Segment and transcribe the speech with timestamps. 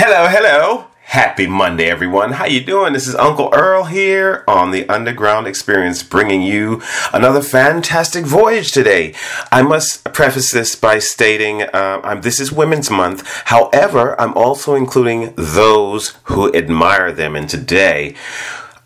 [0.00, 0.84] Hello, hello.
[1.06, 2.30] Happy Monday, everyone.
[2.30, 2.92] How you doing?
[2.92, 6.80] This is Uncle Earl here on the Underground Experience, bringing you
[7.12, 9.12] another fantastic voyage today.
[9.50, 13.26] I must preface this by stating uh, this is Women's Month.
[13.46, 17.34] However, I'm also including those who admire them.
[17.34, 18.14] And today,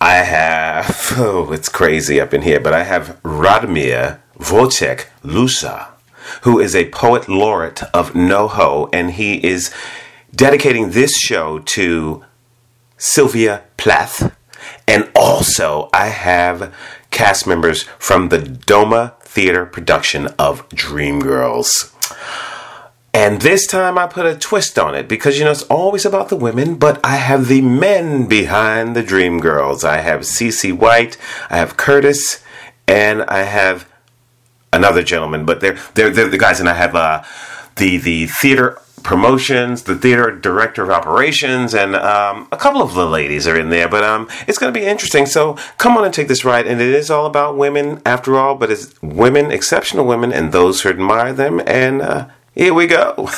[0.00, 5.88] I have oh, it's crazy up in here, but I have Radomir Vojtech Luza,
[6.44, 9.70] who is a poet laureate of NoHo, and he is
[10.34, 12.24] dedicating this show to
[12.96, 14.36] Sylvia Plath.
[14.86, 16.74] And also, I have
[17.10, 21.92] cast members from the Doma Theater production of Dreamgirls.
[23.14, 26.30] And this time I put a twist on it because you know it's always about
[26.30, 29.84] the women, but I have the men behind the Dreamgirls.
[29.84, 31.18] I have CC White,
[31.50, 32.42] I have Curtis,
[32.88, 33.86] and I have
[34.72, 37.22] another gentleman, but they're they're, they're the guys, and I have uh,
[37.76, 43.06] the the theater promotions, the theater director of operations, and um, a couple of the
[43.06, 43.88] ladies are in there.
[43.88, 45.26] But um, it's going to be interesting.
[45.26, 46.66] So come on and take this ride.
[46.66, 50.82] And it is all about women after all, but it's women, exceptional women, and those
[50.82, 51.60] who admire them.
[51.66, 53.14] And uh, here we go.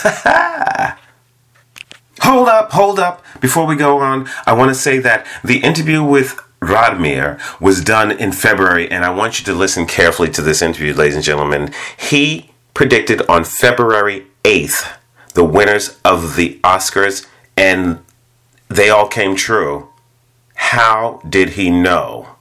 [2.20, 3.24] hold up, hold up.
[3.40, 8.10] Before we go on, I want to say that the interview with Radomir was done
[8.10, 11.72] in February, and I want you to listen carefully to this interview, ladies and gentlemen.
[11.98, 14.96] He predicted on February 8th
[15.34, 18.02] the winners of the Oscars, and
[18.68, 19.88] they all came true.
[20.54, 22.36] How did he know?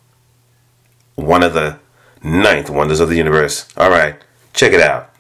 [1.16, 1.80] One of the
[2.24, 3.68] ninth wonders of the universe.
[3.78, 4.16] All right,
[4.54, 5.13] check it out.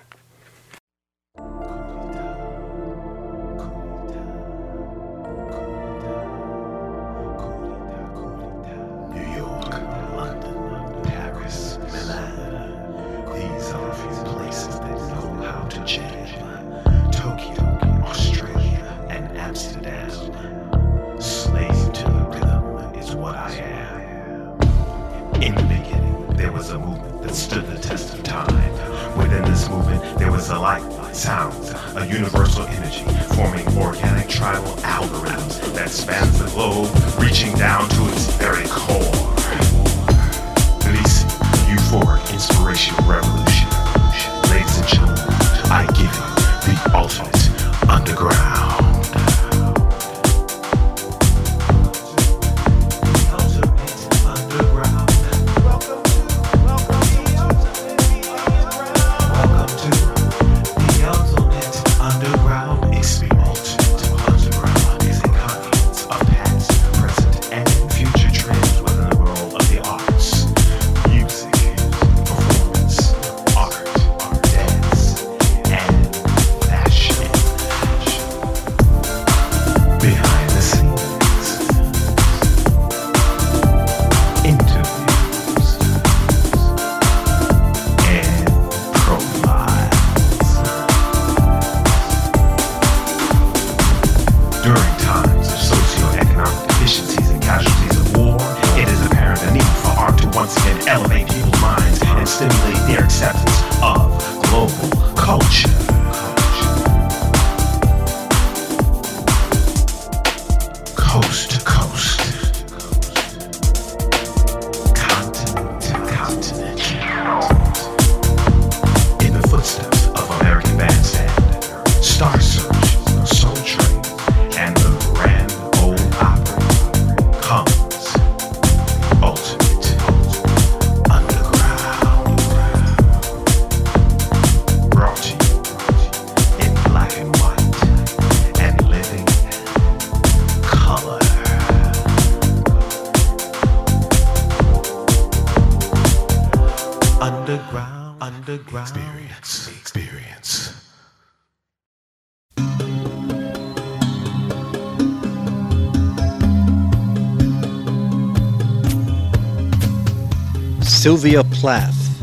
[161.24, 162.22] Sylvia Plath.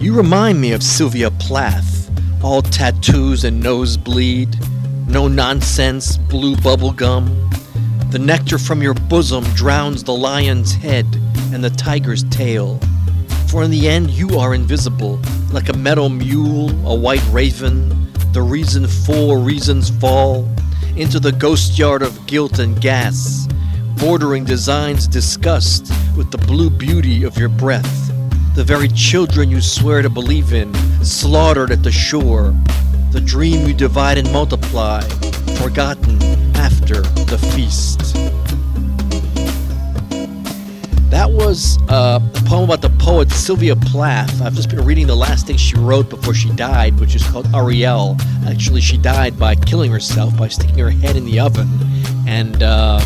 [0.00, 2.10] You remind me of Sylvia Plath.
[2.42, 4.48] All tattoos and nosebleed.
[5.06, 7.26] No nonsense, blue bubble gum.
[8.10, 11.06] The nectar from your bosom drowns the lion's head
[11.52, 12.80] and the tiger's tail.
[13.46, 15.20] For in the end, you are invisible,
[15.52, 18.10] like a metal mule, a white raven.
[18.32, 20.52] The reason for reasons fall
[20.96, 23.46] into the ghost yard of guilt and gas,
[24.00, 28.05] bordering designs disgust with the blue beauty of your breath.
[28.56, 30.72] The very children you swear to believe in,
[31.04, 32.54] slaughtered at the shore.
[33.10, 35.02] The dream you divide and multiply,
[35.60, 36.22] forgotten,
[36.56, 38.14] after the feast.
[41.10, 44.40] That was uh, a poem about the poet Sylvia Plath.
[44.40, 47.54] I've just been reading the last thing she wrote before she died, which is called
[47.54, 48.16] Ariel.
[48.46, 51.68] Actually, she died by killing herself by sticking her head in the oven
[52.26, 53.04] and uh,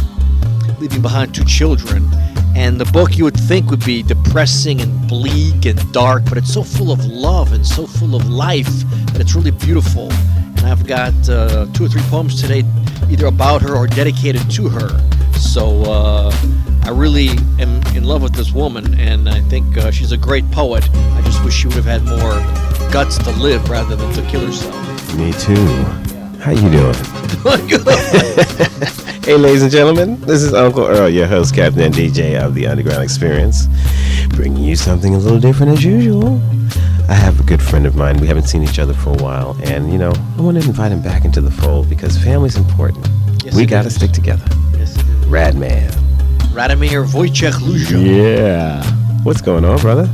[0.79, 2.09] leaving behind two children.
[2.57, 6.53] And the book you would think would be depressing and bleak and dark, but it's
[6.53, 8.69] so full of love and so full of life
[9.13, 10.11] that it's really beautiful.
[10.13, 12.65] And I've got uh, two or three poems today,
[13.09, 14.89] either about her or dedicated to her.
[15.39, 16.33] So uh,
[16.83, 20.49] I really am in love with this woman, and I think uh, she's a great
[20.51, 20.89] poet.
[20.93, 22.35] I just wish she would have had more
[22.93, 25.17] guts to live rather than to kill herself.
[25.17, 26.10] Me too.
[26.41, 27.69] How you doing?
[27.69, 27.87] Good.
[29.23, 32.67] Hey, ladies and gentlemen, this is Uncle Earl, your host, Captain and DJ of the
[32.67, 33.69] Underground Experience,
[34.31, 36.41] bringing you something a little different as usual.
[37.09, 38.19] I have a good friend of mine.
[38.19, 40.91] We haven't seen each other for a while, and you know, I want to invite
[40.91, 43.07] him back into the fold because family's important.
[43.45, 44.45] Yes, we got to stick together.
[44.77, 45.27] yes, it is.
[45.27, 45.91] Rad man.
[46.55, 48.03] Radomir Vojtech Luza.
[48.05, 48.83] Yeah.
[49.23, 50.09] What's going on, brother?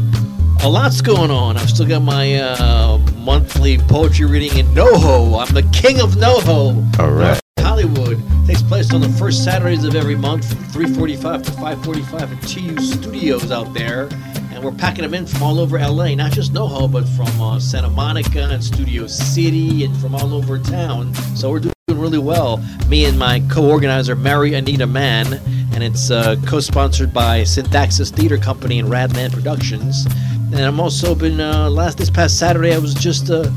[0.63, 1.57] A lot's going on.
[1.57, 5.41] I've still got my uh, monthly poetry reading in NoHo.
[5.41, 6.99] I'm the king of NoHo.
[6.99, 7.41] All right.
[7.61, 12.43] Hollywood takes place on the first Saturdays of every month from 3:45 to 5:45 at
[12.49, 14.09] TU Studios out there,
[14.51, 17.61] and we're packing them in from all over LA, not just NoHo, but from uh,
[17.61, 21.15] Santa Monica and Studio City and from all over town.
[21.37, 22.59] So we're doing really well.
[22.89, 25.35] Me and my co-organizer Mary Anita Mann,
[25.73, 30.07] and it's uh, co-sponsored by Syntaxis Theater Company and Radman Productions.
[30.53, 33.51] And I'm also been uh, last this past Saturday I was just uh,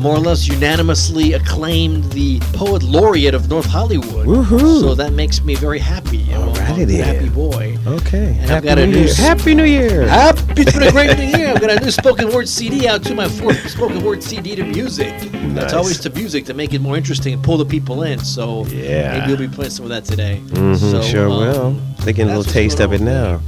[0.00, 4.26] more or less unanimously acclaimed the poet laureate of North Hollywood.
[4.26, 4.80] Woohoo.
[4.80, 6.22] So that makes me very happy.
[6.32, 7.76] I'm Alrighty I'm happy boy.
[7.86, 8.36] Okay.
[8.40, 9.08] And I've got a New new Year.
[9.08, 10.06] s- Happy New Year.
[10.08, 11.48] Happy, it's been a great new year.
[11.50, 14.64] I've got a new spoken word CD out to my fourth spoken word CD to
[14.64, 15.12] music.
[15.32, 15.54] Nice.
[15.54, 18.18] That's always to music to make it more interesting and pull the people in.
[18.20, 19.18] So Yeah.
[19.18, 20.36] maybe we'll be playing some of that today.
[20.36, 21.70] hmm So, sure um, will.
[22.04, 23.40] They get a little taste of it now.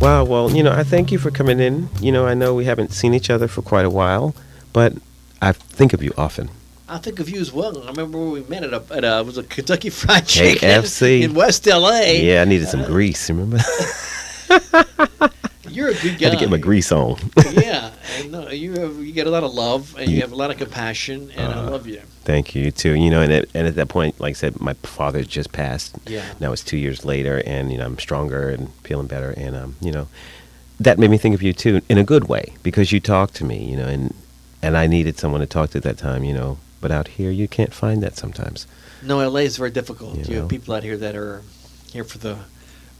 [0.00, 0.24] Wow.
[0.24, 1.88] Well, you know, I thank you for coming in.
[2.00, 4.34] You know, I know we haven't seen each other for quite a while,
[4.74, 4.92] but
[5.42, 6.50] I think of you often.
[6.88, 7.82] I think of you as well.
[7.82, 10.68] I remember when we met at a, at a it was a Kentucky Fried Chicken
[10.68, 11.22] KFC.
[11.22, 12.00] in West LA.
[12.00, 13.28] Yeah, I needed some grease.
[13.30, 13.58] Remember?
[15.68, 16.26] You're a good guy.
[16.28, 17.16] Had to get my grease on.
[17.52, 20.22] yeah, and no, you have, you get a lot of love and you Yeah.
[20.22, 22.00] have a lot of compassion, and I Uh, love you.
[22.24, 22.92] Thank you too.
[22.94, 25.96] You know, and at, and at that point, like I said, my father just passed.
[26.06, 26.22] Yeah.
[26.38, 29.76] Now it's two years later, and you know I'm stronger and feeling better, and um,
[29.80, 30.06] you know,
[30.78, 33.44] that made me think of you too in a good way because you talked to
[33.44, 34.14] me, you know, and
[34.64, 36.58] and I needed someone to talk to at that time, you know.
[36.80, 38.66] But out here, you can't find that sometimes.
[39.02, 40.16] No, LA is very difficult.
[40.16, 40.40] You You, know.
[40.42, 41.42] have people out here that are
[41.92, 42.36] here for the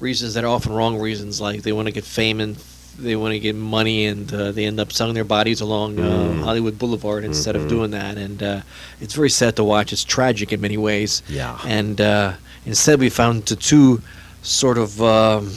[0.01, 2.57] reasons that are often wrong reasons, like they want to get fame and
[2.99, 6.05] they want to get money, and uh, they end up selling their bodies along Mm.
[6.41, 7.63] uh, Hollywood Boulevard instead Mhm.
[7.63, 8.17] of doing that.
[8.17, 8.61] And uh,
[9.01, 9.93] it's very sad to watch.
[9.93, 11.23] It's tragic in many ways.
[11.29, 11.59] Yeah.
[11.67, 12.33] And uh,
[12.67, 14.01] instead, we found the two
[14.43, 15.01] sort of.
[15.03, 15.53] Um,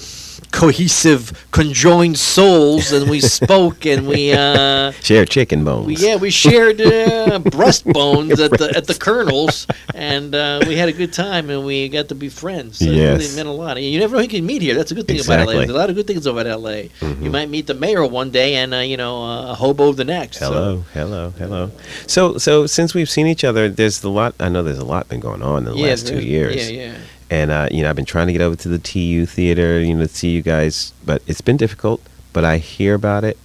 [0.51, 5.87] cohesive conjoined souls and we spoke and we uh Share chicken bones.
[5.87, 10.89] we, yeah, we shared uh, breastbones at the at the Colonels, and uh, we had
[10.89, 12.79] a good time, and we got to be friends.
[12.79, 13.77] So It really meant a lot.
[13.77, 14.75] And you never know who you can meet here.
[14.75, 15.53] That's a good thing about LA.
[15.53, 16.89] There's a lot of good things about LA.
[17.01, 17.23] Mhm.
[17.23, 20.05] You might meet the mayor one day, and uh, you know uh, a hobo the
[20.05, 20.37] next.
[20.39, 21.71] So- Hello, hello, hello.
[22.07, 24.33] So, so since we've seen each other, there's a lot.
[24.39, 26.55] I know there's a lot been going on in the yeah, last two years.
[26.69, 26.97] Yeah, yeah.
[27.29, 29.93] And uh, you know I've been trying to get over to the TU theater, you
[29.93, 32.01] know, to see you guys, but it's been difficult.
[32.33, 33.37] But I hear about it,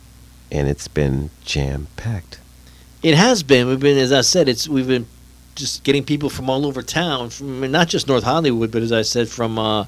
[0.50, 2.38] and it's been jam packed.
[3.02, 3.66] It has been.
[3.66, 5.06] We've been, as I said, it's we've been
[5.54, 9.02] just getting people from all over town, from not just North Hollywood, but as I
[9.02, 9.86] said, from uh,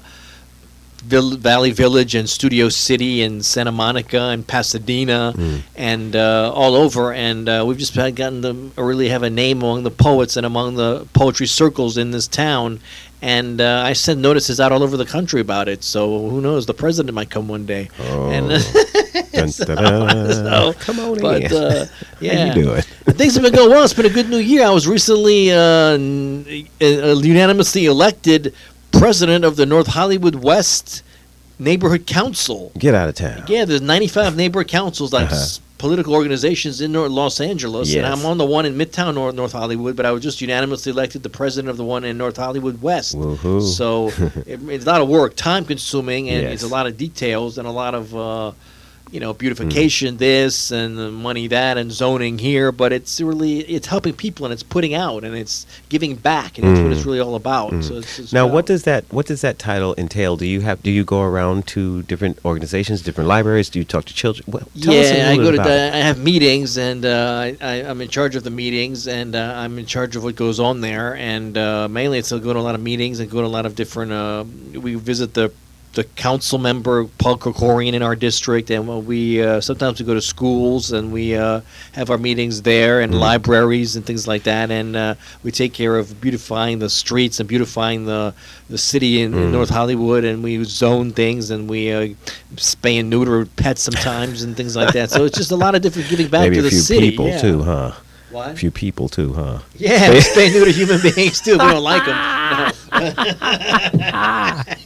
[1.03, 5.61] Vill- Valley Village and Studio City and Santa Monica and Pasadena Mm.
[5.75, 7.13] and uh, all over.
[7.13, 10.75] And uh, we've just gotten to really have a name among the poets and among
[10.75, 12.79] the poetry circles in this town.
[13.21, 15.83] And uh, I send notices out all over the country about it.
[15.83, 16.65] So who knows?
[16.65, 17.89] The president might come one day.
[17.99, 18.49] Oh, And
[19.33, 21.53] dun, so- so- come on but in.
[21.53, 21.85] uh,
[22.19, 22.81] yeah, How you doing?
[23.09, 23.83] Things have been going well.
[23.83, 24.65] It's been a good new year.
[24.65, 28.53] I was recently uh, n- uh, unanimously elected
[28.99, 31.03] president of the North Hollywood West
[31.59, 32.71] Neighborhood Council.
[32.77, 33.45] Get out of town.
[33.47, 35.35] Yeah, there's 95 neighborhood councils, like Uh-huh.
[35.35, 39.35] s- political organizations in North Los Angeles, and I'm on the one in Midtown North,
[39.35, 39.95] North Hollywood.
[39.95, 43.15] But I was just unanimously elected the president of the one in North Hollywood West.
[43.15, 43.61] Woohoo.
[43.61, 44.07] So
[44.45, 46.53] it, it's a lot of work, time consuming, and Yes.
[46.55, 48.51] it's a lot of details and a lot of uh,
[49.11, 53.87] you know beautification this and the money that and zoning here, but it's really it's
[53.87, 57.19] helping people and it's putting out and it's giving back and that's what it's really
[57.19, 57.71] all about.
[57.83, 60.37] So it's, it's Now, what does that what does that title entail?
[60.37, 63.69] Do you have do you go around to different organizations, different libraries?
[63.69, 64.45] Do you talk to children?
[64.47, 68.35] Well, yeah, I go to the, I have meetings and uh, I, I'm in charge
[68.35, 71.87] of the meetings and uh, I'm in charge of what goes on there and uh,
[71.87, 73.75] mainly it's to go to a lot of meetings and go to a lot of
[73.75, 74.11] different.
[74.11, 74.45] Uh,
[74.79, 75.51] we visit the
[75.95, 80.13] the council member Paul Krekorian in our district and when we uh, sometimes we go
[80.13, 81.61] to schools and we uh,
[81.93, 85.97] have our meetings there and libraries and things like that and uh, we take care
[85.97, 88.33] of beautifying the streets and beautifying the
[88.69, 92.07] the city in, in North Hollywood and we zone things and we uh,
[92.55, 95.11] spay and neuter pets sometimes and things like that.
[95.11, 97.11] So it's just a lot of different giving back Maybe to a the few city.
[97.11, 97.37] people yeah.
[97.41, 97.93] too, huh?
[98.31, 98.51] What?
[98.51, 99.59] A few people too, huh?
[99.77, 101.53] Yeah, spay and neuter human beings too.
[101.53, 102.17] We don't like them.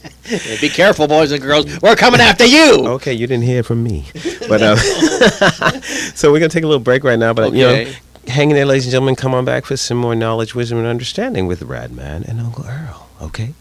[0.60, 1.66] be careful, boys and girls.
[1.80, 2.86] We're coming after you.
[2.88, 4.06] Okay, you didn't hear it from me,
[4.48, 4.76] but um,
[6.14, 7.32] so we're gonna take a little break right now.
[7.32, 7.96] But you know, Okay.
[8.28, 11.46] hanging there, ladies and gentlemen, come on back for some more knowledge, wisdom, and understanding
[11.46, 13.08] with Rad Man and Uncle Earl.
[13.22, 13.54] Okay.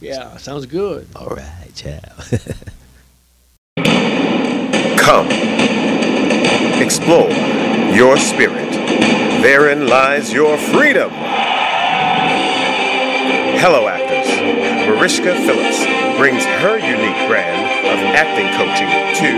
[0.00, 1.06] Yeah, sounds good.
[1.16, 1.98] All right, ciao.
[4.98, 5.28] Come.
[6.82, 7.30] Explore
[7.94, 8.70] your spirit.
[9.42, 11.10] Therein lies your freedom.
[13.58, 14.05] Hello, actors.
[14.96, 15.84] Mariska Phillips
[16.16, 18.88] brings her unique brand of acting coaching
[19.20, 19.28] to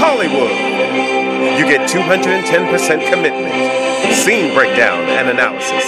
[0.00, 0.56] Hollywood.
[1.60, 2.48] You get 210%
[3.12, 3.52] commitment,
[4.16, 5.84] scene breakdown and analysis,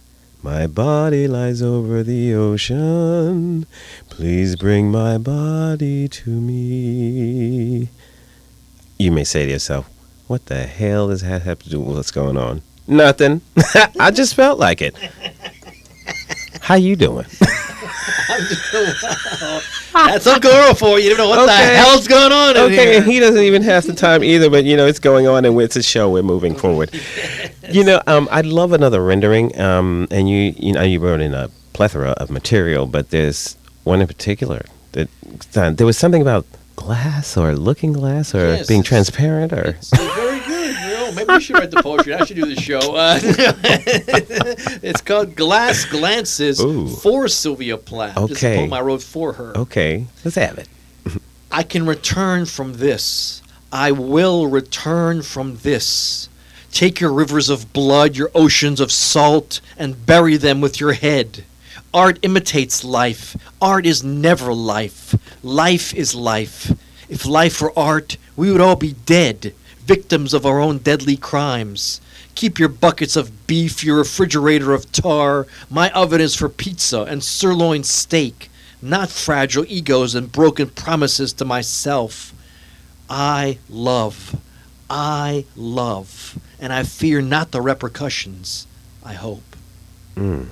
[0.43, 3.65] My body lies over the ocean.
[4.09, 7.87] Please bring my body to me.
[8.97, 9.89] You may say to yourself,
[10.27, 12.63] what the hell does that have to do with what's going on?
[12.85, 13.39] Nothing.
[13.97, 14.93] I just felt like it.
[16.69, 17.25] How you doing?
[19.91, 21.05] That's Uncle Earl for you.
[21.09, 22.97] You don't know what the hell's going on in Okay, here.
[23.01, 25.59] and he doesn't even have the time either, but you know it's going on, and
[25.61, 26.11] it's a show.
[26.11, 26.91] We're moving forward.
[27.71, 31.35] You know, um, I'd love another rendering, um, and you, you know, you wrote in
[31.35, 35.07] a plethora of material, but there's one in particular that
[35.55, 39.93] uh, there was something about glass or looking glass or Yes, being transparent or It's
[39.93, 40.68] uh, very good.
[41.09, 42.13] Know, maybe you should write the poetry.
[42.13, 42.95] I should do the show.
[42.95, 43.19] Uh,
[44.83, 46.87] it's called Glass Glances Ooh.
[46.87, 48.17] for Sylvia Plath.
[48.17, 48.55] Okay.
[48.55, 49.57] a poem I wrote for her.
[49.57, 50.67] okay, let's have it.
[51.51, 53.41] I can return from this.
[53.71, 56.29] I will return from this.
[56.71, 61.43] Take your rivers of blood, your oceans of salt, and bury them with your head.
[61.91, 63.35] Art imitates life.
[63.59, 65.15] Art is never life.
[65.41, 66.71] Life is life.
[67.09, 69.55] If life were art, we would all be dead,
[69.89, 71.99] victims of our own deadly crimes.
[72.35, 75.47] Keep your buckets of beef, your refrigerator of tar.
[75.67, 78.51] My oven is for pizza and sirloin steak,
[78.83, 82.35] not fragile egos and broken promises to myself.
[83.09, 84.39] I love.
[84.91, 86.37] I love.
[86.59, 88.67] And I fear not the repercussions.
[89.03, 89.55] I hope.
[90.13, 90.43] Hmm.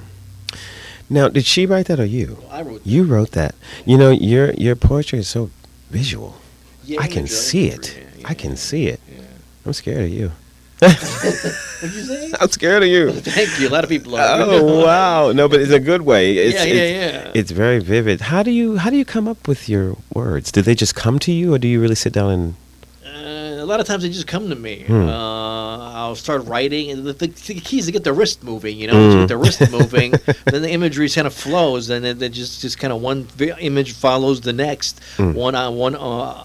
[1.11, 2.39] Now, did she write that or you?
[2.49, 3.53] I wrote You wrote that.
[3.85, 5.51] You know, your your poetry is so
[5.91, 6.37] visual.
[6.83, 7.95] Yeah, I can see it.
[7.95, 8.99] Yeah, yeah, I can see it.
[9.67, 10.31] I'm scared of you.
[10.79, 11.01] What'd
[11.81, 12.31] you say?
[12.39, 13.11] I'm scared of you.
[13.11, 13.67] Thank you.
[13.67, 14.39] A lot of people are.
[14.39, 15.33] Oh wow!
[15.33, 16.37] No, but it's a good way.
[16.37, 17.31] It's, yeah, yeah, it's, yeah.
[17.35, 18.21] It's very vivid.
[18.21, 20.51] How do you how do you come up with your words?
[20.51, 22.55] Do they just come to you, or do you really sit down and?
[23.05, 24.83] Uh, a lot of times they just come to me.
[24.83, 25.09] Hmm.
[25.09, 28.77] Uh, I'll start writing, and the, the, the key is to get the wrist moving.
[28.77, 30.13] You know, you get the wrist moving,
[30.45, 33.27] then the imagery kind of flows, and then it just just kind of one
[33.59, 35.01] image follows the next.
[35.17, 35.33] Hmm.
[35.33, 35.95] One on one.
[35.95, 36.43] Uh,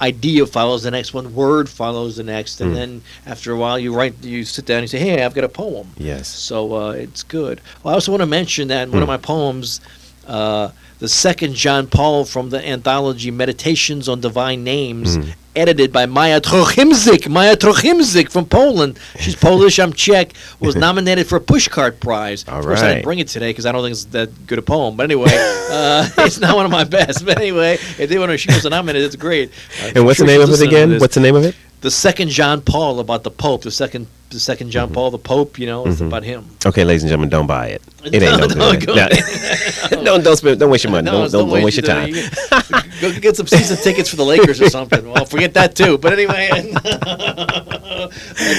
[0.00, 2.76] idea follows the next one word follows the next and Hmm.
[2.76, 5.44] then after a while you write you sit down and you say hey i've got
[5.44, 6.28] a poem Yes.
[6.28, 7.60] so uh, it's good.
[7.82, 9.12] Well, I also want to mention that in one of Hmm.
[9.12, 9.80] my poems,
[10.26, 15.30] uh, the second John Paul from the anthology Meditations on Divine Names, Hmm.
[15.56, 17.28] Edited by Maja Trochimczyk.
[17.28, 18.98] Maja Trochimczyk from Poland.
[19.18, 22.44] She's Polish, I'm Czech, was nominated for a Pushcart Prize.
[22.46, 24.58] All of course, I didn't bring it today because I don't think it's that good
[24.58, 24.96] a poem.
[24.96, 25.30] But anyway,
[25.70, 27.24] uh, it's not one of my best.
[27.24, 29.06] But anyway, if they want to, she was nominated.
[29.06, 29.50] It's great.
[29.82, 30.98] Uh, And what's sure the name of it again?
[31.00, 31.56] What's the name of it?
[31.80, 33.62] The second John Paul about the Pope.
[33.62, 35.56] The second the second John Paul the Pope.
[35.58, 36.08] You know, it's Mhm.
[36.08, 36.44] about him.
[36.66, 37.82] Okay, ladies and gentlemen, don't buy it.
[38.04, 38.86] It ain't no, No, no, good.
[38.86, 39.08] go No.
[40.04, 41.04] don't don't spend, don't waste your money.
[41.06, 42.08] No, don't, don't, don't waste your time.
[42.08, 42.24] you-
[43.00, 45.10] Go get some season tickets for the Lakers or something.
[45.10, 45.98] Well, forget that too.
[45.98, 46.48] But anyway,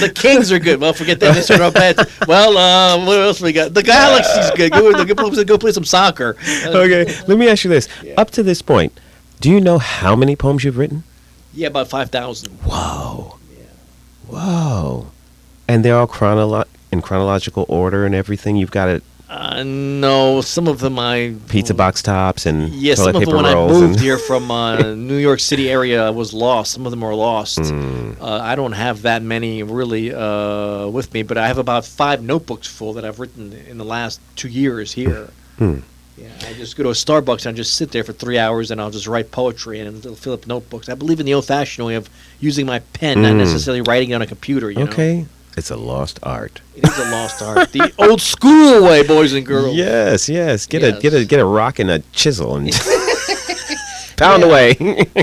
[0.02, 0.80] the Kings are good.
[0.80, 1.50] Well, forget that.
[1.60, 1.98] Out bad.
[2.28, 3.74] Well, uh, what else we got?
[3.74, 4.72] The Galaxy's good.
[4.72, 6.36] Go, go, go, go play some soccer.
[6.66, 7.88] okay, let me ask you this.
[8.04, 8.14] Yeah.
[8.18, 8.94] Up to this point,
[9.40, 11.04] do you know how many poems you've written?
[11.58, 12.52] Yeah, about five thousand.
[12.64, 13.40] Whoa.
[14.28, 15.08] Whoa.
[15.68, 18.56] And they're all chronolo- in chronological order and everything.
[18.58, 23.14] You've got it Uh, no, some of them I pizza box tops and Yeah, toilet
[23.14, 26.32] some of paper them when I moved here from uh, New York City area was
[26.32, 26.72] lost.
[26.72, 27.58] Some of them are lost.
[27.58, 28.22] Mm.
[28.22, 32.22] Uh, I don't have that many really uh, with me, but I have about five
[32.22, 35.30] notebooks full that I've written in the last two years here.
[35.58, 35.80] Hmm.
[36.18, 38.72] Yeah, I just go to a Starbucks and I just sit there for three hours
[38.72, 40.90] and I'll just write poetry and it'll fill up notebooks.
[40.90, 42.10] I believe in the old-fashioned way of
[42.40, 43.38] using my pen, not Mm.
[43.38, 44.72] necessarily writing on a computer.
[44.72, 44.92] You know?
[44.92, 45.26] Okay.
[45.56, 46.62] It's a lost art.
[46.76, 49.76] it is a lost art, the old school way, boys and girls.
[49.88, 50.66] Yes, yes.
[50.68, 51.28] Get a get a Yes.
[51.28, 52.68] get a rock and a chisel and
[54.18, 54.50] pound Yeah.
[54.50, 54.76] away.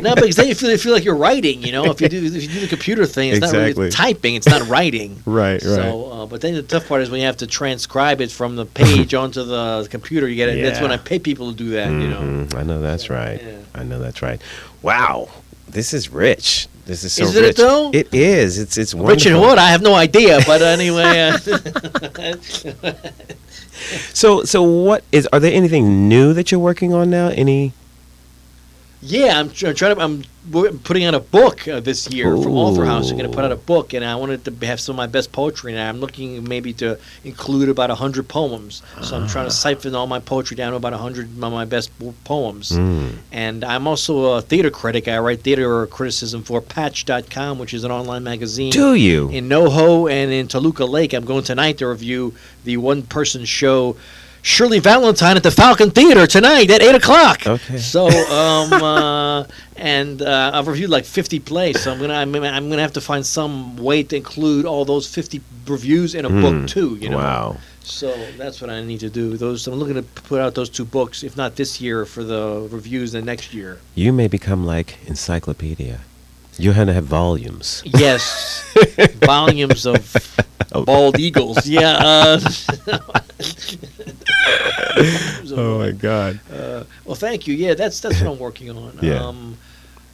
[0.02, 1.62] no, because then you feel, you feel like you're writing.
[1.62, 3.74] You know, if you do if you do the computer thing, it's not Exactly.
[3.82, 5.20] really typing; it's not writing.
[5.26, 5.62] right, Right.
[5.62, 8.56] So, uh, but then the tough part is when you have to transcribe it from
[8.56, 10.26] the page onto the computer.
[10.28, 10.62] You get it.
[10.62, 11.90] That's when I pay people to do that.
[11.90, 12.20] You know.
[12.20, 13.40] Mhm, I know that's right.
[13.44, 13.58] Yeah.
[13.74, 14.40] I know that's right.
[14.82, 15.28] Wow,
[15.68, 16.68] this is rich.
[16.86, 17.56] This is so Isn't it rich.
[17.56, 17.90] though?
[17.94, 18.58] It is.
[18.58, 19.58] It's it's Rich in what?
[19.58, 20.40] I have no idea.
[20.46, 22.92] But anyway, uh,
[24.12, 25.26] So so what is?
[25.32, 27.28] Are there anything new that you're working on now?
[27.28, 27.72] Any?
[29.04, 30.00] Yeah, I'm, I'm trying to.
[30.00, 30.24] I'm
[30.82, 33.10] putting out a book uh, this year from Author House.
[33.10, 35.06] I'm going to put out a book, and I wanted to have some of my
[35.06, 35.72] best poetry.
[35.72, 38.82] And I'm looking maybe to include about hundred poems.
[39.02, 41.90] So I'm trying to siphon all my poetry down to about hundred of my best
[42.24, 42.70] poems.
[42.70, 43.16] Mm.
[43.30, 45.06] And I'm also a theater critic.
[45.06, 48.72] I write theater criticism for Patch.com, which is an online magazine.
[48.72, 49.28] Do you?
[49.28, 51.12] In NoHo and in Toluca Lake.
[51.12, 52.34] I'm going tonight to review
[52.64, 53.96] the one person show
[54.44, 57.46] Shirley Valentine at the Falcon Theater tonight at 8 o'clock.
[57.46, 57.78] Okay.
[57.78, 59.44] So, um, uh,
[59.76, 62.92] and uh, I've reviewed like 50 plays, so I'm gonna I'm, gonna- I'm gonna have
[62.92, 66.40] to find some way to include all those 50 reviews in a Hmm.
[66.42, 66.96] book too.
[67.00, 67.16] You know.
[67.16, 67.56] Wow.
[67.82, 69.36] So that's what I need to do.
[69.38, 72.68] Those I'm looking to put out those two books, if not this year, for the
[72.70, 73.78] reviews the next year.
[73.94, 76.00] You may become like encyclopedia.
[76.58, 77.82] You're gonna have volumes.
[77.84, 78.64] Yes,
[79.24, 80.16] volumes of
[80.72, 80.84] Oh.
[80.84, 81.66] bald eagles.
[81.66, 81.96] Yeah.
[82.00, 82.40] Uh,
[85.56, 86.40] Oh my God.
[86.52, 87.54] Uh, well, thank you.
[87.54, 88.98] Yeah, that's that's what I'm working on.
[89.02, 89.24] Yeah.
[89.24, 89.56] Um,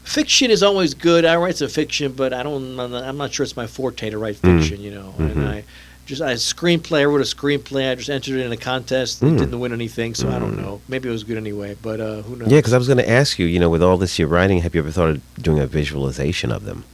[0.04, 1.24] fiction is always good.
[1.24, 2.78] I write some fiction, but I don't.
[2.78, 4.58] I'm not, sure it's my forte to write Mm.
[4.60, 4.80] fiction.
[4.82, 5.30] You know, Mhm.
[5.32, 5.64] and I
[6.10, 7.00] just I screenplay.
[7.00, 7.90] I wrote a screenplay.
[7.90, 9.20] I just entered it in a contest.
[9.22, 9.38] Mm.
[9.38, 10.62] Didn't win anything, so I don't Mm.
[10.62, 10.80] know.
[10.88, 12.48] Maybe it was good anyway, but uh, who knows?
[12.50, 13.46] Yeah, because I was gonna ask you.
[13.46, 16.50] You know, with all this you're writing, have you ever thought of doing a visualization
[16.52, 16.84] of them?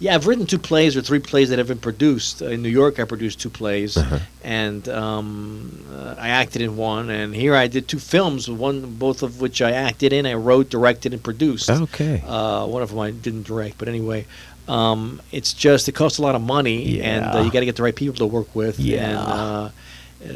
[0.00, 2.42] Yeah, I've written two plays or three plays that have been produced.
[2.42, 4.18] Uh, in New York, I produced two plays, Uh-huh.
[4.42, 7.10] and um, uh, I acted in one.
[7.10, 10.26] And here I did two films, one both of which I acted in.
[10.26, 11.70] I wrote, directed, and produced.
[11.70, 12.22] Okay.
[12.26, 14.26] Uh, one of them I didn't direct, but anyway,
[14.68, 17.76] um, it's just it costs a lot of money, and uh, you got to get
[17.76, 18.78] the right people to work with.
[18.78, 19.08] Yeah.
[19.08, 19.70] And, uh,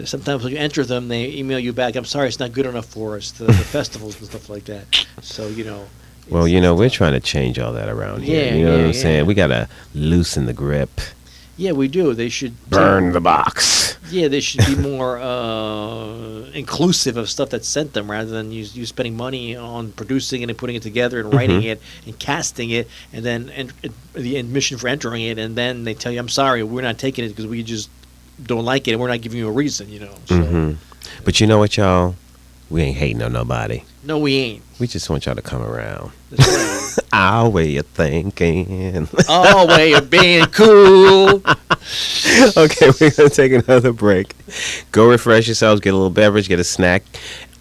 [0.05, 1.97] sometimes when you enter them, they email you back.
[1.97, 3.33] I'm sorry, it's not good enough for us.
[3.33, 5.07] The, the festivals and stuff like that.
[5.23, 5.87] So you know.
[6.31, 8.45] Well, you know, we're uh, trying to change all that around here.
[8.45, 9.25] Yeah, you know what I'm saying?
[9.25, 11.01] We gotta loosen the grip,
[11.59, 12.14] Yeah, we do.
[12.14, 13.99] They should burn the box.
[14.11, 18.62] Yeah, they should be more uh, inclusive of stuff that's sent them rather than you,
[18.73, 21.73] you spending money on producing it and putting it together and writing Mhm.
[21.73, 25.83] it and casting it and then and, and the admission for entering it and then
[25.85, 27.90] they tell you, I'm sorry, we're not taking it because we just
[28.42, 30.14] don't like it and we're not giving you a reason, you know.
[30.27, 30.73] So, hmm
[31.25, 32.14] But you know what, y'all?
[32.71, 33.83] We ain't hating on nobody.
[34.05, 34.62] No, we ain't.
[34.79, 36.12] We just want y'all to come around.
[37.12, 39.09] Our way of thinking.
[39.29, 41.29] oh, way of being cool.
[42.57, 44.35] okay, we're gonna take another break.
[44.92, 47.03] Go refresh yourselves, get a little beverage, get a snack,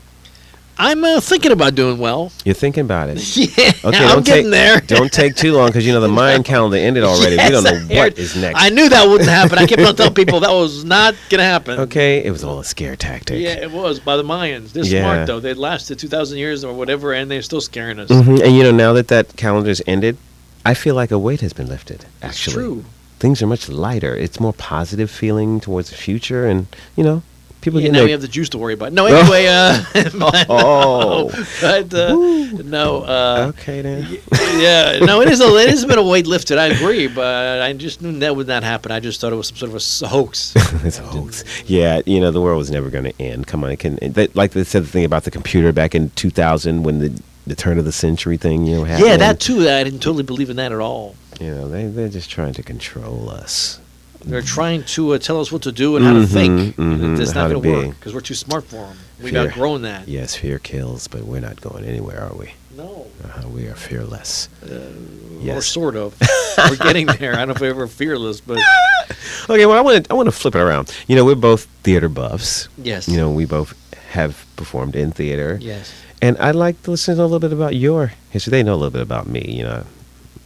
[0.76, 2.32] I'm uh, thinking about doing well.
[2.44, 3.18] You're thinking about it.
[3.36, 4.80] Yeah, Okay, I'm don't getting take, there.
[4.80, 7.36] Don't take too long because you know the Mayan calendar ended already.
[7.38, 8.60] we don't know Yes, I what is next.
[8.62, 9.58] I knew that wouldn't happen.
[9.58, 11.80] I kept on telling people that was not gonna happen.
[11.80, 13.40] Okay, it was all a scare tactic.
[13.40, 14.72] Yeah, it was by the Mayans.
[14.72, 15.02] They're Yeah.
[15.02, 15.40] smart though.
[15.40, 18.10] They lasted two thousand years or whatever, and they're still scaring us.
[18.10, 20.18] hmm And you know, now that that calendar's ended,
[20.64, 22.04] I feel like a weight has been lifted.
[22.22, 22.84] Actually, It's Actually, true.
[23.20, 24.16] Things are much lighter.
[24.16, 27.22] It's more positive feeling towards the future, and you know,
[27.60, 28.92] people Yeah, get now we have the juice to worry about.
[28.92, 29.82] No, anyway, uh,
[30.18, 31.28] but, Oh.
[31.60, 32.14] but uh,
[32.64, 34.18] no, uh, okay then.
[34.56, 35.40] yeah, no, it is.
[35.40, 36.58] A, it has been a weight lifted.
[36.58, 38.90] I agree, but I just knew that would not happen.
[38.90, 40.52] I just thought it was some sort of a hoax.
[40.84, 41.44] it's a hoax.
[41.66, 43.46] Yeah, you know, the world was never going to end.
[43.46, 43.96] Come on, it can.
[44.00, 47.54] That, like they said the thing about the computer back in 2000 when the the
[47.56, 49.08] turn of the century thing, you know, happened.
[49.08, 49.68] yeah, that too.
[49.68, 51.16] I didn't totally believe in that at all.
[51.40, 53.80] You know, they they're just trying to control us.
[54.22, 56.76] They're trying to uh, tell us what to do and how to think.
[56.76, 58.96] mhm, It's not going to work because we're too smart for them.
[59.18, 59.48] We've Fear.
[59.48, 60.08] outgrown that.
[60.08, 62.52] Yes, fear kills, but we're not going anywhere, are we?
[62.76, 64.50] No, Uh, we are fearless.
[64.70, 64.92] or
[65.40, 65.66] yes.
[65.66, 66.14] sort of.
[66.58, 67.32] we're getting there.
[67.32, 68.58] I don't know if we're ever fearless, but
[69.48, 70.94] Okay, well, I want to I want to flip it around.
[71.08, 72.68] You know, we're both theater buffs.
[72.76, 73.08] yes.
[73.08, 73.72] You know, we both
[74.10, 75.58] have performed in theater.
[75.62, 75.90] yes.
[76.22, 78.50] And I'd like to listen to a little bit about your history.
[78.50, 79.40] They know a little bit about me.
[79.58, 79.84] You know,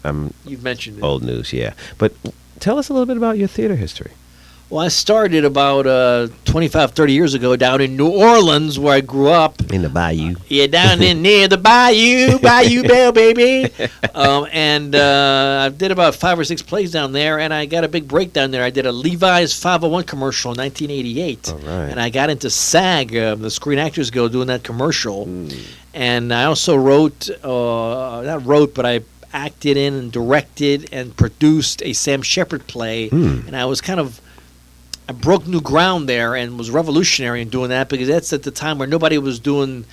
[0.05, 1.03] I'm You've mentioned it.
[1.03, 1.75] old news, yeah.
[1.99, 2.13] But
[2.61, 4.13] tell us a little bit about your theater history.
[4.71, 9.03] Well, I started about uh, 25, 30 years ago down in New Orleans, where I
[9.03, 9.61] grew up.
[9.71, 10.37] In the bayou.
[10.49, 13.71] Yeah, down in near the Bayou, Bayou Bell, baby.
[14.15, 17.85] Um, and uh, I did about five or six plays down there, and I got
[17.85, 18.65] a big break down there.
[18.65, 21.49] I did a Levi's 501 commercial in 1988.
[21.51, 21.91] All right.
[21.91, 25.27] And I got into SAG, uh, the Screen Actors Guild, doing that commercial.
[25.27, 25.49] Hmm.
[25.93, 29.03] And I also wrote, uh, not wrote, but I
[29.35, 33.09] acted in and directed and produced a Sam Shepard play.
[33.09, 33.41] Hmm.
[33.47, 34.21] And I was kind of
[35.09, 38.51] I broke new ground there and was revolutionary in doing that because that's at the
[38.51, 39.85] time where nobody was doing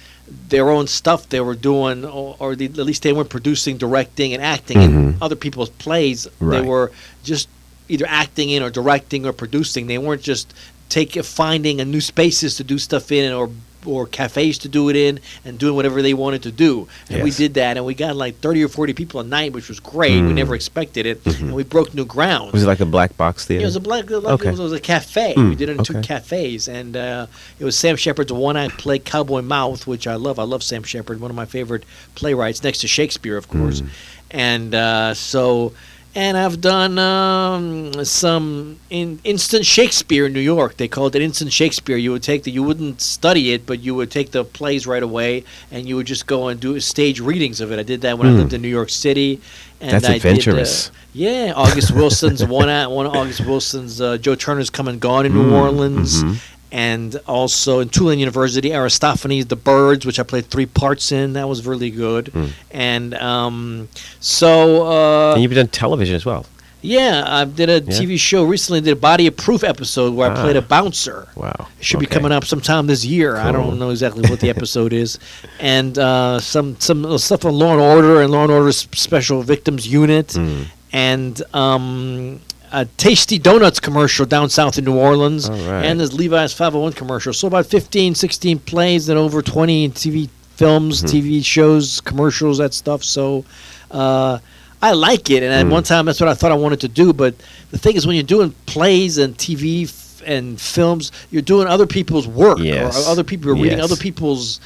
[0.47, 1.27] their own stuff.
[1.27, 5.17] They were doing, or, or the, at least they weren't producing, directing, and acting in
[5.21, 6.23] other people's plays.
[6.23, 6.67] They Mm-hmm.
[6.67, 6.91] Were
[7.23, 7.49] just
[7.89, 9.87] either acting in or directing or producing.
[9.87, 10.53] They weren't just
[10.87, 13.49] take finding a new spaces to do stuff in or
[13.85, 16.87] or cafes to do it in and doing whatever they wanted to do.
[17.09, 19.69] And we did that, and we got like thirty or forty people a night, which
[19.69, 20.21] was great.
[20.21, 22.49] We never expected it, and we broke new ground.
[22.49, 22.53] Mm.
[22.53, 23.61] Was it like a black box theater?
[23.61, 24.09] Yeah, it was a black.
[24.09, 24.47] Like Okay.
[24.47, 25.33] It, was, it was a cafe.
[25.35, 27.27] Mm, we did it in two cafes, and uh,
[27.59, 30.39] it was Sam Shepard's one act play, Cowboy Mouth, which I love.
[30.39, 31.83] I love Sam Shepard, one of my favorite
[32.15, 33.81] playwrights, next to Shakespeare, of course.
[33.81, 33.89] Mm.
[34.31, 35.73] And uh, so,
[36.13, 40.77] and I've done um, some in instant Shakespeare in New York.
[40.77, 41.95] They called it instant Shakespeare.
[41.95, 45.03] You would take the, you wouldn't study it, but you would take the plays right
[45.03, 47.79] away, and you would just go and do stage readings of it.
[47.79, 48.37] I did that when I Mm.
[48.37, 49.39] lived in New York City.
[49.79, 50.91] And That's I did, uh, adventurous.
[51.13, 52.69] yeah, August Wilson's one.
[52.69, 56.23] at- One of August Wilson's uh, Joe Turner's Come and Gone in New Mm, Orleans,
[56.23, 56.35] mhm.
[56.71, 61.33] And also in Tulane University, Aristophanes, The Birds, which I played three parts in.
[61.33, 62.25] That was really good.
[62.27, 62.49] Mm.
[62.71, 66.45] And um, so uh, and you've done television as well.
[66.83, 67.99] yeah, I did a Yeah.
[67.99, 68.81] TV show recently.
[68.81, 70.41] Did a Body of Proof episode where I Ah.
[70.43, 71.27] played a bouncer.
[71.35, 71.67] Wow.
[71.79, 73.35] It should be coming up sometime this year.
[73.37, 75.19] I don't know exactly what the episode is,
[75.59, 79.85] and uh, some some stuff on Law and Order and Law and Order Special Victims
[79.87, 80.65] Unit, Mm.
[80.93, 82.39] and um,
[82.71, 85.85] a Tastee Donuts commercial down south in New Orleans, right.
[85.85, 87.33] and this Levi's 501 commercial.
[87.33, 91.17] So about 15, 16 plays and over 20 TV films, Mm-hmm.
[91.17, 93.03] TV shows, commercials, that stuff.
[93.03, 93.45] So.
[93.89, 94.39] Uh,
[94.83, 95.69] I like it, and at Mm.
[95.69, 97.13] one time that's what I thought I wanted to do.
[97.13, 97.35] But
[97.69, 101.85] the thing is, when you're doing plays and TV f- and films, you're doing other
[101.85, 102.97] people's work, Yes.
[103.05, 103.83] or other people are reading Yes.
[103.91, 104.59] other people's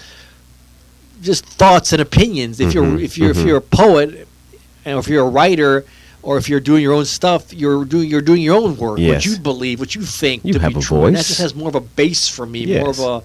[1.22, 2.62] just thoughts and opinions.
[2.62, 3.40] If you're Mhm, if you're mhm.
[3.42, 4.26] if you're a poet,
[4.86, 5.84] and if you're a writer,
[6.26, 9.00] or if you're doing your own stuff, you're doing you're doing your own work.
[9.00, 11.06] What you believe, what you think You to have be a true.
[11.06, 13.16] And that just has more of a base for me, more of a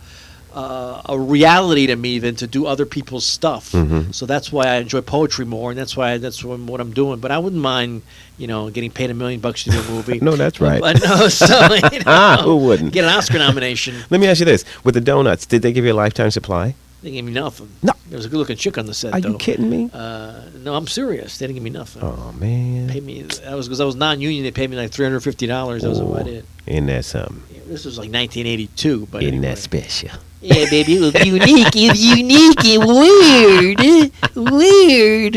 [0.53, 3.71] uh, a reality to me than to do other people's stuff.
[3.71, 4.13] Mhm.
[4.13, 7.21] So that's why I enjoy poetry more, and that's why that's what, what I'm doing.
[7.21, 8.03] But I wouldn't mind,
[8.37, 10.19] you know, getting paid a million bucks to do a movie.
[10.29, 10.81] No, that's right.
[10.81, 11.47] But no, so
[11.93, 12.93] you know, Ah, who wouldn't?
[12.93, 13.95] get an Oscar nomination?
[14.11, 16.75] Let me ask you this: With the donuts, did they give you a lifetime supply?
[17.03, 17.71] They gave me nothing.
[17.83, 17.93] No.
[18.09, 19.15] there was a good-looking chick on the set.
[19.15, 19.31] Are though.
[19.31, 19.89] you kidding me?
[19.93, 21.39] Uh, no, I'm serious.
[21.39, 22.03] They didn't give me nothing.
[22.03, 22.89] Oh man.
[22.91, 23.23] Pay me.
[23.23, 24.43] That was because I was non-union.
[24.45, 25.83] They paid me like three hundred fifty dollars.
[25.83, 26.25] That was what I Ooh.
[26.25, 26.45] did.
[26.67, 27.43] Isn't that something?
[27.57, 29.49] It this was like 1982, but Isn't anyway.
[29.55, 30.11] that special?
[30.43, 31.77] yeah, baby, it was unique.
[31.77, 35.37] It was unique and weird, weird.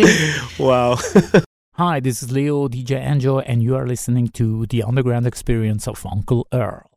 [0.59, 0.97] Wow.
[1.75, 6.05] Hi, this is Leo, DJ Angel, and you are listening to The Underground Experience of
[6.05, 6.89] Uncle Earl.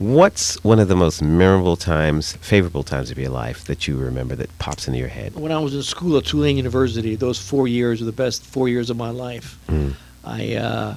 [0.00, 4.34] What's one of the most memorable times, favorable times of your life that you remember
[4.34, 5.34] that pops into your head?
[5.34, 8.66] When I was in school at Tulane University, those four years were the best four
[8.66, 9.58] years of my life.
[9.68, 9.92] Mm.
[10.24, 10.96] I uh,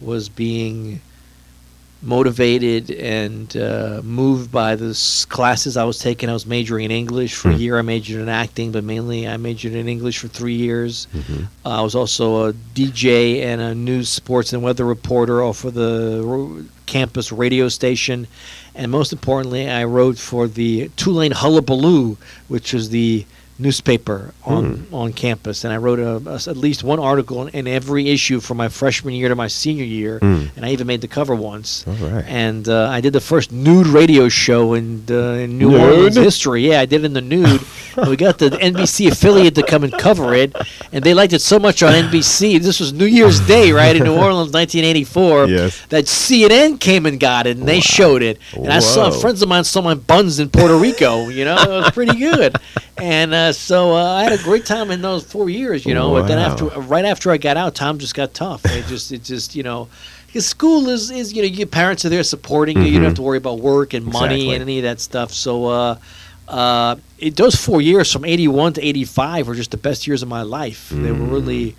[0.00, 1.00] was being
[2.02, 4.92] motivated and uh, moved by the
[5.28, 6.28] classes I was taking.
[6.30, 7.60] I was majoring in English for a Hmm.
[7.60, 7.78] year.
[7.78, 11.06] I majored in acting, but mainly I majored in English for three years.
[11.14, 11.44] Mhm.
[11.64, 15.70] Uh, I was also a DJ and a news, sports, and weather reporter all for
[15.70, 18.26] the ro- campus radio station.
[18.74, 22.16] And most importantly, I wrote for the Tulane Hullabaloo,
[22.48, 23.26] which is the
[23.60, 25.64] newspaper on, on campus.
[25.64, 28.68] And I wrote a, a- at least one article in, in every issue from my
[28.68, 30.20] freshman year to my senior year.
[30.20, 30.56] Mm.
[30.56, 31.86] And I even made the cover once.
[31.86, 32.24] All right.
[32.26, 35.80] And uh, I did the first nude radio show in, uh, in New Nude?
[35.80, 36.68] Orleans history.
[36.68, 37.60] Yeah, I did it in the nude.
[37.96, 40.54] and we got the NBC affiliate to come and cover it,
[40.92, 42.60] and they liked it so much on NBC.
[42.60, 45.46] This was New Year's Day, right in New Orleans, 1984.
[45.46, 45.86] Yes.
[45.86, 48.38] That CNN came and got it, and they showed it.
[48.54, 51.28] And I saw friends of mine saw my buns in Puerto Rico.
[51.28, 52.56] You know, it was pretty good.
[53.00, 55.84] And uh, so uh, I had a great time in those four years.
[55.86, 58.64] You know, but then after, right after I got out, time just got tough.
[58.66, 59.88] It just, it just, you know.
[60.26, 62.84] Because school is, is you know your parents are there supporting you.
[62.84, 64.52] You don't have to worry about work and money Exactly.
[64.54, 65.32] and any of that stuff.
[65.32, 65.98] So uh,
[66.46, 70.28] uh, it, those four years from '81 to '85 were just the best years of
[70.28, 70.88] my life.
[70.90, 71.32] They were Mm.
[71.32, 71.76] really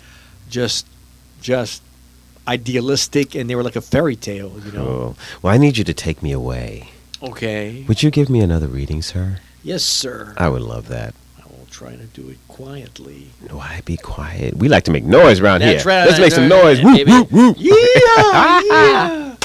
[0.50, 0.86] just
[1.40, 1.82] just
[2.46, 4.52] idealistic, and they were like a fairy tale.
[4.66, 4.84] You know.
[4.84, 5.16] Cool.
[5.42, 6.90] Well, I need you to take me away.
[7.22, 7.84] Okay.
[7.88, 9.38] Would you give me another reading, sir?
[9.62, 10.34] Yes, sir.
[10.36, 11.14] I would love that.
[11.72, 13.28] I will try to do it quietly.
[13.50, 14.56] Why be quiet?
[14.56, 15.92] We like to make noise around That's here.
[15.92, 16.06] right.
[16.06, 16.82] Let's make some noise.
[16.82, 17.12] right, Woo, baby.
[17.12, 17.54] woo, woo.
[17.56, 19.36] Yeah, yeah.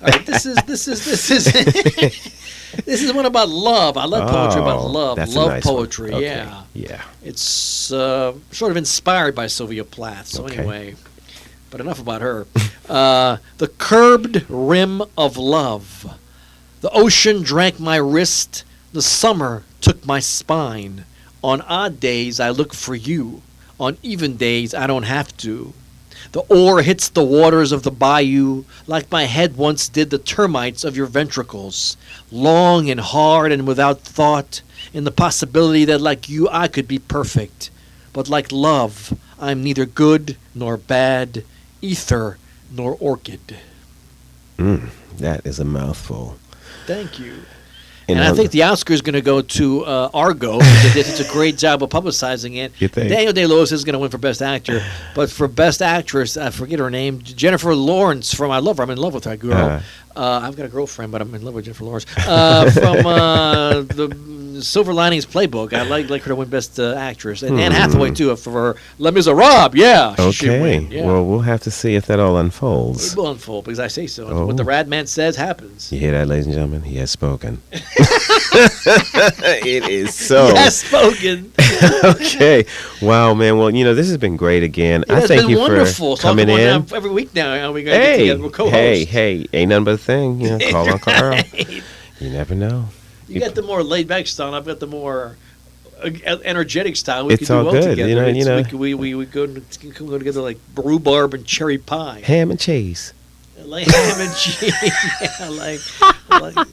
[0.00, 1.44] Right, this is this is this is
[2.84, 3.96] this is one about love.
[3.96, 5.16] I love poetry about Oh, love.
[5.16, 6.12] that's a love nice poetry.
[6.12, 6.24] Okay.
[6.26, 7.02] Yeah, Yeah.
[7.24, 10.28] it's uh, sort of inspired by Sylvia Plath.
[10.28, 10.58] So Okay.
[10.58, 10.94] anyway,
[11.70, 12.46] but enough about her.
[12.88, 16.16] uh, the curbed rim of love.
[16.82, 18.62] The ocean drank my wrist.
[18.92, 21.04] The summer took my spine.
[21.42, 23.42] On odd days, I look for you.
[23.78, 25.74] On even days, I don't have to.
[26.32, 30.82] The oar hits the waters of the bayou like my head once did the termites
[30.82, 31.96] of your ventricles,
[32.32, 36.98] long and hard and without thought, in the possibility that like you I could be
[36.98, 37.70] perfect.
[38.12, 41.44] But like love, I'm neither good nor bad,
[41.82, 42.38] ether
[42.70, 43.58] nor orchid.
[44.58, 46.38] Mm, that is a mouthful.
[46.86, 47.42] Thank you.
[48.08, 50.58] And I think the Oscar is going to go to uh, Argo.
[50.60, 52.72] it's a great job of publicizing it.
[53.08, 54.82] Daniel Day Lewis is going to win for Best Actor,
[55.14, 57.20] but for Best Actress, I forget her name.
[57.22, 58.84] Jennifer Lawrence from I love her.
[58.84, 59.36] I'm in love with her.
[59.36, 59.52] girl.
[59.52, 59.82] up.
[60.14, 62.06] Uh, I've got a girlfriend, but I'm in love with Jennifer Lawrence.
[62.16, 64.08] Uh, from uh, the
[64.62, 68.10] Silver Linings Playbook, I like like her to win Best uh, Actress, and Anne Hathaway
[68.12, 69.74] too for her Les Miserables.
[69.74, 70.80] Yeah, Okay.
[70.90, 71.06] Yeah.
[71.06, 73.12] Well, we'll have to see if that all unfolds.
[73.12, 74.28] it will unfold because I say so.
[74.28, 74.46] Oh.
[74.46, 75.92] What the Rad Man says happens.
[75.92, 76.82] You hear that, ladies and gentlemen?
[76.82, 77.60] He has spoken.
[77.72, 77.82] it
[79.88, 80.48] is so.
[80.48, 81.52] Yes, spoken.
[82.04, 82.64] okay.
[83.02, 83.58] Wow, man.
[83.58, 85.02] Well, you know, this has been great again.
[85.02, 86.86] It I has thank been you wonderful for coming in.
[86.94, 87.52] every week now.
[87.68, 88.76] Are we going to get Hey, together with co-hosts?
[88.76, 89.46] hey, hey!
[89.52, 90.40] Ain't nothing but a thing.
[90.40, 91.40] You know, call Uncle Earl.
[92.18, 92.86] You never know.
[93.28, 94.48] You got the more laid back style.
[94.48, 95.36] and I've got the more
[96.02, 96.10] uh,
[96.44, 97.26] energetic style.
[97.26, 98.08] We It's could do all well good, together.
[98.08, 98.56] you know, you know.
[98.56, 102.20] we, could- we, we, we go, to- can go together like rhubarb and cherry pie,
[102.24, 103.12] Ham and cheese.
[103.64, 104.72] like ham and cheese,
[105.40, 105.80] yeah, like,
[106.30, 106.68] like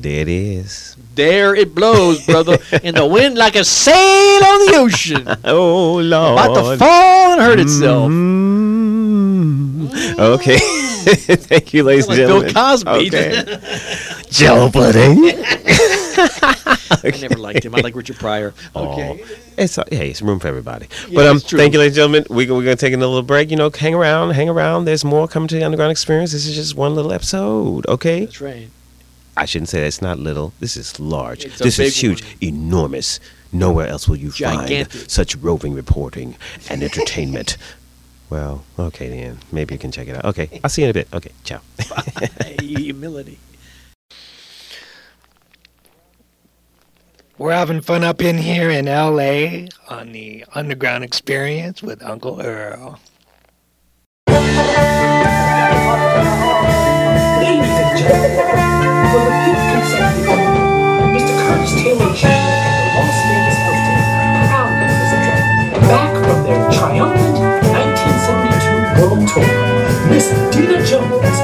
[0.00, 0.96] There it is.
[1.14, 5.26] There it blows, brother, in the wind like a sail on the ocean.
[5.44, 6.38] Oh, Lord.
[6.38, 8.10] About to fall and hurt itself.
[8.10, 10.18] Mm.
[10.18, 10.58] Okay.
[10.58, 12.54] Thank you, ladies Like and Bill gentlemen.
[12.54, 13.08] Cosby.
[13.08, 13.58] Okay.
[14.30, 15.32] Jello pudding.
[16.20, 17.74] I never liked him.
[17.74, 18.54] I like Richard Pryor.
[18.76, 19.20] Okay.
[19.22, 20.86] Oh, it's uh, hey, it's room for everybody.
[21.08, 22.24] Yeah, but um, thank you, ladies and gentlemen.
[22.28, 23.50] We we're gonna take a little break.
[23.50, 24.84] You know, hang around, hang around.
[24.84, 26.32] There's more coming to the Underground Experience.
[26.32, 27.86] This is just one little episode.
[27.86, 28.68] Okay, That's right.
[29.38, 29.86] I shouldn't say that.
[29.86, 30.52] It's not little.
[30.60, 31.44] This is large.
[31.44, 32.32] It's This is huge, one.
[32.42, 33.20] enormous.
[33.52, 34.90] Nowhere else will you Gigantic.
[34.90, 36.36] find such roving reporting
[36.68, 37.56] and entertainment.
[38.30, 39.38] well, okay then.
[39.52, 40.24] Maybe you can check it out.
[40.26, 41.08] Okay, I'll see you in a bit.
[41.14, 41.60] Okay, ciao.
[42.60, 43.38] Humility.
[47.38, 52.98] We're having fun up in here in LA on the Underground Experience with Uncle Earl.
[56.38, 58.37] Ladies and gentlemen,
[70.58, 71.37] Miss Dina Jones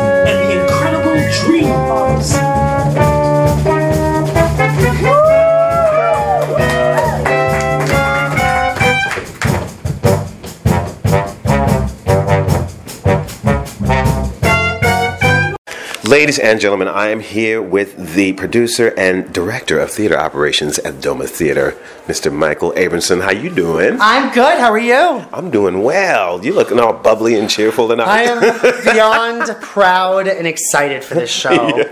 [16.04, 20.96] Ladies and gentlemen, I am here with the producer and director of theater operations at
[20.96, 22.30] Doma Theater, Mr.
[22.30, 23.22] Michael Abramson.
[23.22, 23.96] How you doing?
[23.98, 24.58] I'm good.
[24.58, 25.24] How are you?
[25.32, 26.44] I'm doing well.
[26.44, 28.06] You're looking all bubbly and cheerful tonight.
[28.06, 31.82] I am beyond proud and excited for this show.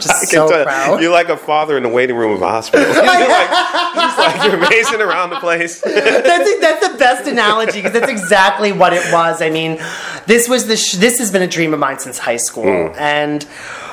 [0.00, 0.64] Just so tell.
[0.64, 1.00] proud.
[1.02, 2.86] You're like a father in the waiting room of a hospital.
[2.94, 3.50] You're like,
[3.94, 5.80] just like you're amazing around the place.
[5.80, 9.40] that's that's the best analogy because that's exactly what it was.
[9.42, 9.78] I mean,
[10.26, 12.98] this was the sh- this has been a dream of mine since high school, Hmm.
[12.98, 13.46] and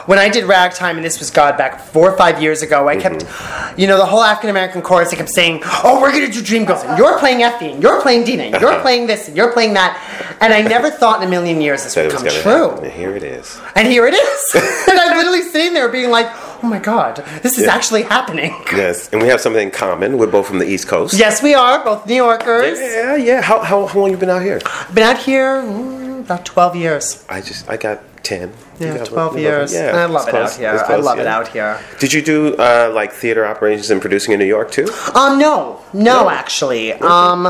[0.06, 2.96] when I did ragtime, and this was God back four or five years ago, I
[2.98, 3.80] kept, Mm-hmm.
[3.80, 5.14] you know, the whole African American chorus.
[5.14, 8.02] I kept saying, "Oh, we're gonna do Dream Girls, and you're playing Effie, and you're
[8.02, 9.98] playing Deena, and you're playing this, and you're playing that,"
[10.42, 12.70] and I never thought in a million years this would come true.
[12.70, 13.60] happen, and here it is.
[13.76, 14.56] And here it is.
[14.90, 16.28] and I'm literally sitting there being like,
[16.64, 18.54] oh my God, this is actually happening.
[18.74, 20.18] Yes, and we have something in common.
[20.18, 21.14] We're both from the East Coast.
[21.18, 22.80] Yes, we are, both New Yorkers.
[22.80, 23.42] Yeah, yeah.
[23.42, 24.60] How, how, how long you been out here?
[24.94, 27.24] Been out here mm, about 12 years.
[27.30, 28.52] I just I got ten.
[28.80, 29.74] You Yeah, 12 what- years.
[29.74, 30.54] Yeah, And I love it close.
[30.54, 30.74] out here.
[30.74, 31.78] It's I close, love it out here.
[32.00, 34.88] Did you do uh, like theater operations and producing in New York too?
[35.14, 36.30] Um, no, no, No?
[36.30, 36.94] actually.
[36.94, 37.46] Um,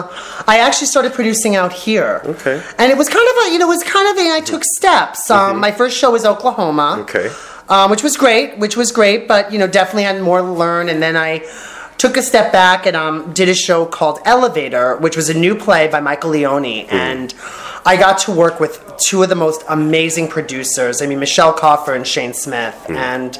[0.47, 2.21] I actually started producing out here.
[2.25, 2.61] Okay.
[2.77, 4.63] And it was kind of a, you know, it was kind of a, I took
[4.77, 5.29] steps.
[5.31, 6.97] Um, my first show was Oklahoma.
[7.01, 7.29] Okay.
[7.69, 10.89] um, which was great, which was great, but you know, definitely had more to learn.
[10.89, 11.41] And then I
[12.03, 15.55] took a step back and um, did a show called Elevator, which was a new
[15.55, 16.93] play by Michael Leone, hmm.
[16.93, 17.33] and
[17.85, 21.01] I got to work with two of the most amazing producers.
[21.01, 22.97] I mean, Michelle Coffer and Shane Smith, hmm.
[22.97, 23.39] and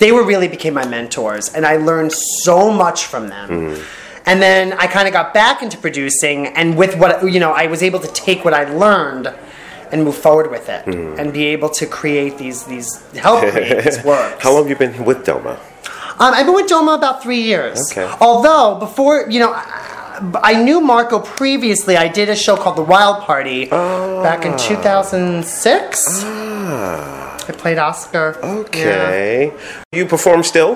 [0.00, 3.76] they were really became my mentors, and I learned so much from them.
[3.76, 3.82] Hmm.
[4.26, 7.68] And then I kind of got back into producing, and with what you know, I
[7.68, 9.32] was able to take what I learned
[9.92, 14.02] and move forward with it, and be able to create these these help create these
[14.12, 14.42] works.
[14.42, 15.60] How long have you been with Doma?
[16.18, 17.90] Um, I've been with Doma about three years.
[17.90, 18.08] Okay.
[18.20, 21.96] Although before, you know, I, I knew Marco previously.
[21.96, 26.22] I did a show called The Wild Party back in 2006.
[27.48, 28.36] I played Oscar.
[28.42, 29.52] Okay.
[29.92, 30.72] You perform still?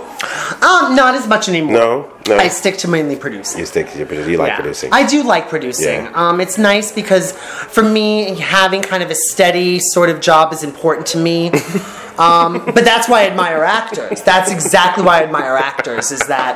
[0.62, 1.72] Um, not as much anymore.
[1.72, 2.36] No, no.
[2.36, 3.60] I stick to mainly producing.
[3.60, 4.56] You think you you like Yeah.
[4.56, 4.92] producing?
[4.92, 6.04] I do like producing.
[6.04, 6.12] Yeah.
[6.14, 10.62] Um, it's nice because for me, having kind of a steady sort of job is
[10.62, 11.50] important to me.
[12.18, 14.22] um, but that's why I admire actors.
[14.22, 16.10] That's exactly why I admire actors.
[16.12, 16.54] Is that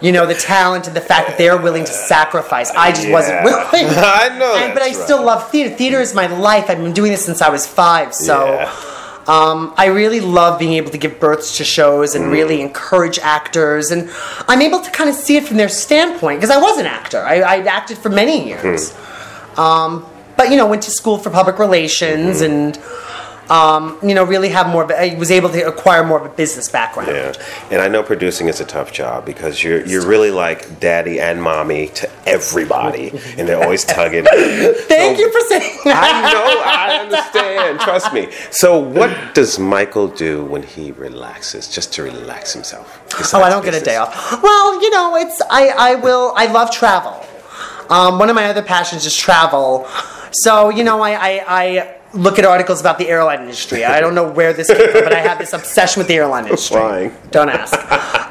[0.00, 2.70] you know the talent and the fact that they're willing to sacrifice.
[2.70, 3.64] I just wasn't willing.
[3.74, 5.74] I know And, but I that's still love theater.
[5.74, 6.70] Theater is my life.
[6.70, 8.14] I've been doing this since I was five.
[8.14, 8.46] So.
[8.46, 8.72] Yeah.
[9.34, 12.32] Um, I really love being able to give birth to shows and Mm.
[12.38, 14.00] really encourage actors, and
[14.50, 17.20] I'm able to kind of see it from their standpoint because I was an actor.
[17.34, 19.60] I, I acted for many years, Hmm.
[19.66, 19.90] um,
[20.36, 22.50] but you know, went to school for public relations Mm-hmm.
[22.50, 22.78] and
[23.50, 24.84] um, you know, really have more.
[24.84, 27.10] Of a, I was able to acquire more of a business background.
[27.10, 27.32] Yeah,
[27.72, 31.42] and I know producing is a tough job because you're you're really like daddy and
[31.42, 34.24] mommy to everybody, and they're always tugging.
[34.30, 35.98] Thank you for saying that.
[36.00, 37.80] I know, I understand.
[37.80, 38.28] Trust me.
[38.52, 43.02] So, what does Michael do when he relaxes, just to relax himself?
[43.34, 44.40] Oh, I don't get a day off.
[44.40, 47.26] Well, you know, it's I, I will I love travel.
[47.90, 49.88] Um, one of my other passions is travel.
[50.30, 53.84] So, you know, I, I, I look at articles about the airline industry.
[53.84, 56.44] I don't know where this came from, but I have this obsession with the airline
[56.46, 56.76] industry.
[56.76, 57.14] Flying.
[57.30, 57.74] Don't ask.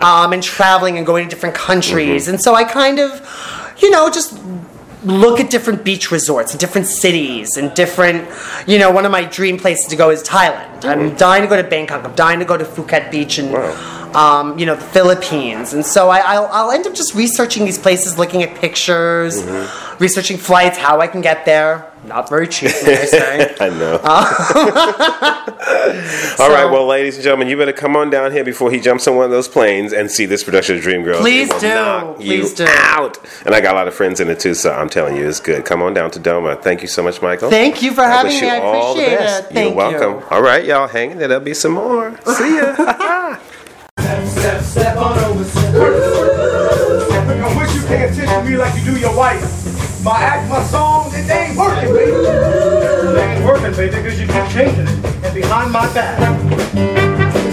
[0.02, 2.28] Um, and traveling and going to different countries.
[2.28, 4.38] And so I kind of, you know, just
[5.04, 8.28] look at different beach resorts and different cities and different
[8.68, 11.56] you know one of my dream places to go is thailand i'm dying to go
[11.62, 13.56] to bangkok i'm dying to go to phuket beach and
[14.14, 17.78] um, you know the philippines and so I, I'll, I'll end up just researching these
[17.78, 19.42] places looking at pictures
[20.00, 23.56] researching flights how i can get there not very cheap may I say.
[23.60, 23.96] I know.
[23.96, 24.00] Um,
[26.38, 28.80] so- All right, well, ladies and gentlemen, you better come on down here before he
[28.80, 31.20] jumps on one of those planes and see this production of Dream Dreamgirls.
[31.20, 31.68] Please It will do.
[31.68, 32.66] knock Please you do.
[32.70, 33.18] out.
[33.46, 35.40] And I got a lot of friends in it too, so I'm telling you, it's
[35.40, 35.66] good.
[35.66, 36.62] Come on down to Doma.
[36.62, 37.50] Thank you so much, Michael.
[37.50, 38.48] Thank you for I having wish me.
[38.48, 39.44] you I all the appreciate best.
[39.44, 39.54] it.
[39.54, 39.98] Thank You're you.
[40.00, 40.24] welcome.
[40.32, 41.28] All right, y'all, hang in there.
[41.28, 42.18] There'll be some more.
[42.26, 43.38] See ya.
[44.26, 45.94] Step, step on over, step, step,
[48.14, 49.42] step, me like you do your wife.
[50.04, 51.09] My act, my song, it ain't
[51.60, 52.16] working, baby.
[53.20, 55.26] Ain't working, baby, because you keep changing it.
[55.26, 56.18] And behind my back.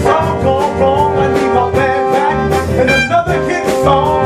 [0.01, 1.97] Song gone wrong, I need my back.
[2.79, 4.23] And another hit song.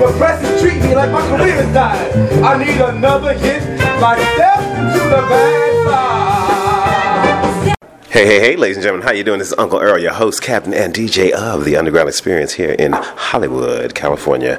[0.00, 2.12] The press is treating me like my career has died.
[2.44, 6.32] I need another hit, the Bad Side.
[8.10, 9.38] Hey, hey, hey, ladies and gentlemen, how you doing?
[9.38, 12.92] This is Uncle Earl, your host, captain, and DJ of the Underground Experience here in
[12.92, 14.58] Hollywood, California.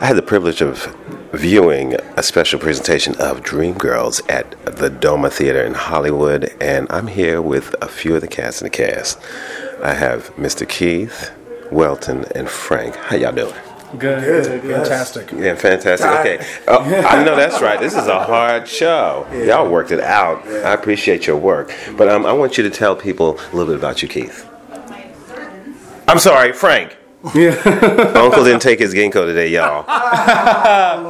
[0.00, 0.96] I had the privilege of
[1.36, 7.42] viewing a special presentation of Dreamgirls at the Doma Theater in Hollywood, and I'm here
[7.42, 9.18] with a few of the cast in the cast.
[9.82, 10.68] I have Mr.
[10.68, 11.32] Keith,
[11.70, 12.96] Welton, and Frank.
[12.96, 13.54] How y'all doing?
[13.98, 15.30] Good, good, fantastic.
[15.32, 16.06] Yeah, fantastic.
[16.20, 17.78] Okay, oh, I know that's right.
[17.78, 19.26] This is a hard show.
[19.32, 20.46] Y'all worked it out.
[20.46, 23.76] I appreciate your work, but um, I want you to tell people a little bit
[23.76, 24.48] about you, Keith.
[26.08, 26.96] I'm sorry, Frank.
[27.32, 27.52] Yeah.
[28.16, 29.88] Uncle didn't take his ginkgo today, y'all.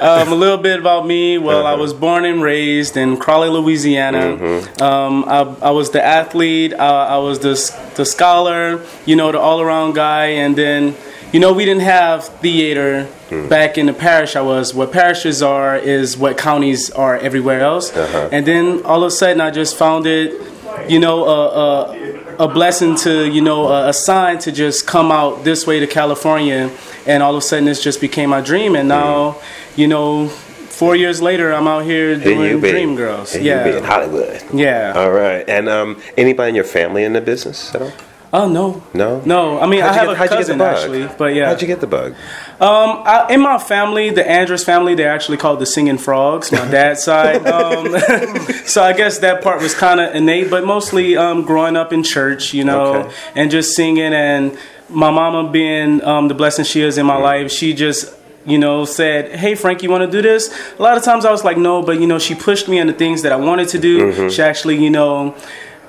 [0.00, 1.38] um, a little bit about me.
[1.38, 4.62] Well, I was born and raised in Crowley, Louisiana.
[4.80, 6.72] Um, I, I was the athlete.
[6.72, 7.54] Uh, I was the
[7.94, 8.84] the scholar.
[9.06, 10.26] You know, the all around guy.
[10.26, 10.96] And then,
[11.32, 13.08] you know, we didn't have theater
[13.48, 14.34] back in the parish.
[14.34, 14.74] I was.
[14.74, 17.94] What parishes are is what counties are everywhere else.
[17.94, 18.30] Uh-huh.
[18.32, 20.48] And then all of a sudden, I just found it.
[20.88, 25.10] You know, a, a, a blessing to you know a, a sign to just come
[25.12, 26.70] out this way to California,
[27.06, 28.76] and all of a sudden, this just became my dream.
[28.76, 29.40] And now,
[29.76, 30.30] you know.
[30.72, 32.58] Four years later, I'm out here doing.
[32.58, 33.34] Dream Girls.
[33.34, 34.42] Here yeah, you be in Hollywood.
[34.52, 34.94] yeah.
[34.96, 35.48] All right.
[35.48, 37.92] And um, anybody in your family in the business at all?
[38.34, 39.20] Oh no, No.
[39.26, 39.60] no.
[39.60, 40.76] I mean, How'd I have get- a how'd you get the cousin bug?
[40.76, 41.46] actually, but yeah.
[41.48, 42.12] How'd you get the bug?
[42.60, 46.50] Um, I, in my family, the Andrews family, they're actually called the Singing Frogs.
[46.50, 47.46] My dad's side.
[47.46, 47.94] Um,
[48.64, 52.02] so I guess that part was kind of innate, but mostly um, growing up in
[52.02, 53.14] church, you know, Okay.
[53.34, 54.14] and just singing.
[54.14, 54.56] And
[54.88, 58.14] my mama, being um, the blessing she is in my life, she just.
[58.44, 61.30] You know, said, "Hey Frank, you want to do this?" A lot of times I
[61.30, 63.78] was like, "No," but you know, she pushed me into things that I wanted to
[63.78, 64.28] do.
[64.30, 65.36] She actually, you know,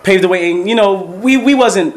[0.03, 0.51] paved the way.
[0.51, 1.95] And you know, we we wasn't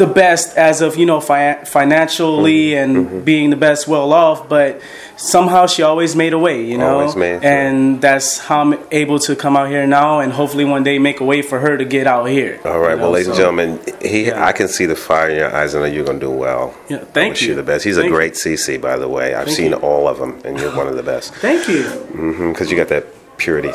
[0.00, 2.82] the best as of you know fi- financially mm-hmm.
[2.82, 3.20] and mm-hmm.
[3.20, 4.80] being the best well off but
[5.16, 7.48] somehow she always made a way you know Always made it through.
[7.50, 11.20] and that's how i'm able to come out here now and hopefully one day make
[11.20, 12.92] a way for her to get out here All right.
[12.92, 14.42] you well, know, ladies and gentlemen, he, Yeah.
[14.50, 15.74] I can see the fire in your eyes.
[15.74, 16.74] I know you're going to do well.
[16.88, 17.48] Yeah, I thank wish you.
[17.50, 17.84] you the best.
[17.84, 18.14] He's Thank a you.
[18.14, 19.34] great CC, by the way.
[19.34, 19.76] I've Thank seen you.
[19.88, 21.34] all of them, and you're one of the best.
[21.34, 23.04] thank you mm-hmm, Because you got that
[23.40, 23.70] purity.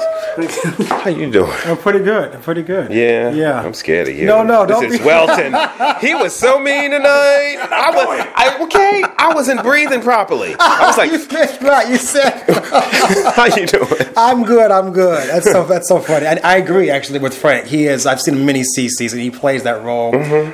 [0.88, 1.52] How you doing?
[1.66, 3.62] i'm pretty good i'm pretty good Yeah, Yeah.
[3.62, 4.26] I'm scared of you.
[4.26, 5.54] No, no, this don't is be- Welton.
[6.00, 7.58] he was so mean tonight.
[7.72, 9.04] I was, I, okay.
[9.18, 10.56] I wasn't breathing properly.
[10.60, 12.44] I was like, you said, right, you said.
[13.36, 13.88] "How you doing?"
[14.18, 14.72] I'm good.
[14.72, 15.30] I'm good.
[15.30, 15.66] That's so.
[15.66, 16.28] That's so funny.
[16.28, 17.66] I, I agree actually with Frank.
[17.68, 18.06] He is.
[18.06, 20.12] I've seen many CCs and he plays that role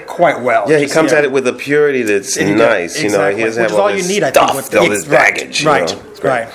[0.08, 0.64] quite well.
[0.64, 0.72] Mm-hmm.
[0.72, 1.20] Yeah, he Just, comes yeah.
[1.20, 3.02] at it with a purity that's nice.
[3.02, 5.02] You know, he doesn't Which have all all you need, I think, with- all it's-
[5.04, 5.62] this baggage.
[5.64, 6.02] you Right, know.
[6.12, 6.30] It's great.
[6.46, 6.50] right.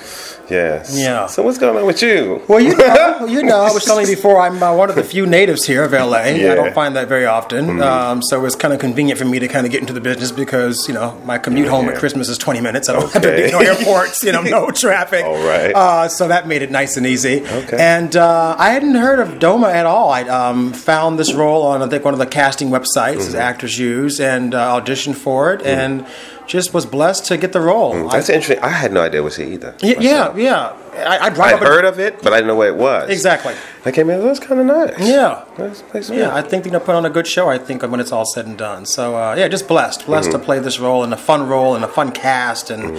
[0.49, 0.97] Yes.
[0.97, 1.25] Yeah.
[1.27, 2.41] So what's going on with you?
[2.47, 5.03] Well, you know, you know, I was telling you before, I'm uh, one of the
[5.03, 5.97] few natives here of LA.
[5.97, 6.07] Yeah.
[6.37, 6.51] Mm-hmm.
[6.51, 7.81] I don't find that very often.
[7.81, 10.31] Um, so it's kind of convenient for me to kind of get into the business
[10.31, 11.93] because, you know, my commute home Yeah.
[11.93, 12.87] at Christmas is 20 minutes.
[12.89, 13.47] I don't have to Okay.
[13.47, 15.23] do no airports, you know, no traffic.
[15.25, 15.71] All right.
[15.75, 17.45] Uh, so that made it nice and easy.
[17.45, 17.77] Okay.
[17.77, 20.09] And uh, I hadn't heard of Doma at all.
[20.11, 22.87] I um, found this role on, I think, one of the casting websites
[23.17, 23.31] Mm-hmm.
[23.33, 26.05] that actors use and uh, auditioned for it and
[26.47, 27.93] just was blessed to get the role.
[27.93, 28.63] Mm, That's I, interesting.
[28.63, 29.75] I had no idea it was he either.
[29.81, 30.73] yeah, yeah, yeah.
[30.97, 33.09] I, drive I'd heard of it, but I didn't know what it was.
[33.09, 33.53] Exactly.
[33.85, 34.23] I came in.
[34.23, 34.99] That's kind of nice.
[34.99, 35.45] Yeah.
[35.59, 36.33] Nice Yeah.
[36.33, 37.49] I think they're gonna put on a good show.
[37.49, 38.85] I think when it's all said and done.
[38.85, 40.39] So uh, yeah, just blessed, blessed Mm-hmm.
[40.39, 42.97] to play this role and a fun role and a fun cast, and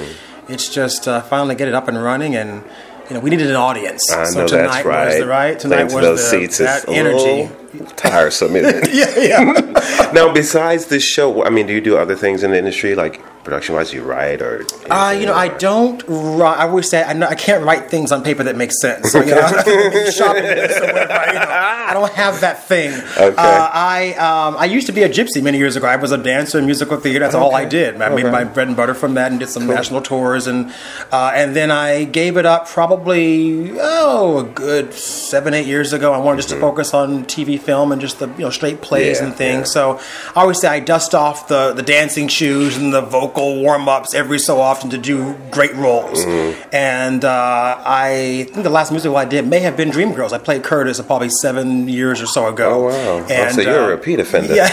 [0.49, 2.37] it's just uh, finally get it up and running.
[2.37, 2.63] And
[3.09, 4.09] you know, we needed an audience.
[4.13, 5.07] I so know tonight that's right.
[5.07, 5.59] was the right.
[5.59, 7.51] Tonight to was those the, seats that is energy.
[7.97, 8.95] tiresome, isn't it?
[9.19, 10.11] yeah, yeah.
[10.15, 13.21] now, besides this show, I mean, do you do other things in the industry, like
[13.49, 13.91] production-wise?
[13.91, 14.65] Do you write or?
[14.91, 16.03] Uh, you know, I don't.
[16.07, 19.11] Write, I always say I, know, I can't write things on paper that make sense.
[19.13, 19.41] So, you know,
[20.11, 21.47] shopping or you know,
[21.91, 22.93] I don't have that thing.
[22.93, 23.35] Okay.
[23.37, 25.87] Uh, I um, I used to be a gypsy many years ago.
[25.87, 27.21] I was a dancer in musical theater.
[27.21, 28.01] That's all I did.
[28.01, 30.73] I made my bread and butter from that, and did some national tours, and
[31.11, 36.13] uh, and then I gave it up probably oh a good seven eight years ago.
[36.13, 38.99] I wanted just to focus on TV, film, and just the you know straight plays
[38.99, 39.25] Mm-hmm.
[39.25, 39.69] Yeah, and things.
[39.69, 39.97] yeah.
[39.97, 40.01] So
[40.37, 44.15] I always say I dust off the, the dancing shoes and the vocal warm ups
[44.15, 46.25] every so often to do great roles.
[46.25, 46.69] Mm-hmm.
[46.73, 50.33] And uh, I think the last musical I did may have been Dreamgirls.
[50.33, 52.89] I played Curtis probably seven years or so ago.
[52.91, 53.27] Oh wow!
[53.29, 54.55] And, so you're uh, a repeat offender.
[54.55, 54.67] Yeah,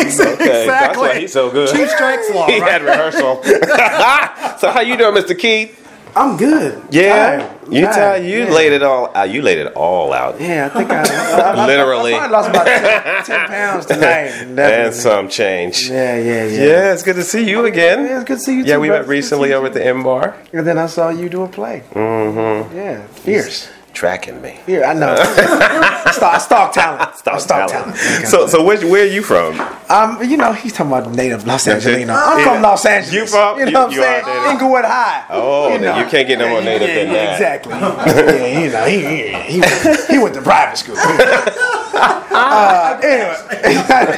[0.00, 0.36] exactly.
[0.46, 1.68] Okay, that's why he's so good.
[1.74, 2.46] Two strikes law.
[2.50, 2.72] he right?
[2.72, 3.42] had rehearsal.
[4.58, 5.38] so how you doing, Mr.
[5.38, 5.85] Keith?
[6.16, 6.82] I'm good.
[6.90, 7.50] Yeah, Tired.
[7.72, 8.24] you Tired.
[8.24, 8.50] You Yeah.
[8.50, 9.10] laid it all.
[9.14, 9.28] out.
[9.28, 10.40] You laid it all out.
[10.40, 12.14] Yeah, I think I, I, I Literally.
[12.14, 14.58] I, probably lost about 10, 10 pounds tonight.
[14.58, 15.90] and some change.
[15.90, 16.64] Yeah, yeah, yeah.
[16.64, 18.06] Yeah, it's good to see you again.
[18.06, 19.02] Yeah, it's good to see you Yeah, too, we brother.
[19.02, 20.34] met recently over at the M Bar.
[20.54, 21.82] And then I saw you do a play.
[21.92, 22.76] Mm-hmm.
[22.76, 23.68] Yeah, fierce.
[23.96, 24.60] Tracking me.
[24.66, 25.14] Yeah, I know.
[26.12, 27.16] stock, stock talent.
[27.26, 27.96] Stock, stock talent.
[28.26, 29.58] So, so where, where are you from?
[29.88, 32.06] Um, you know, he's talking about native Los Angeles.
[32.10, 32.44] I'm Yeah.
[32.44, 33.14] from Los Angeles.
[33.14, 34.50] You from- You know you- what I'm saying?
[34.52, 35.24] Inglewood High.
[35.30, 35.78] Oh, you,
[36.10, 37.64] can't get no more native yeah, than yeah, that.
[37.64, 37.72] Exactly.
[37.72, 39.30] yeah, you know, he, he,
[39.62, 40.96] he, he went to private school.
[40.98, 43.34] uh, anyway,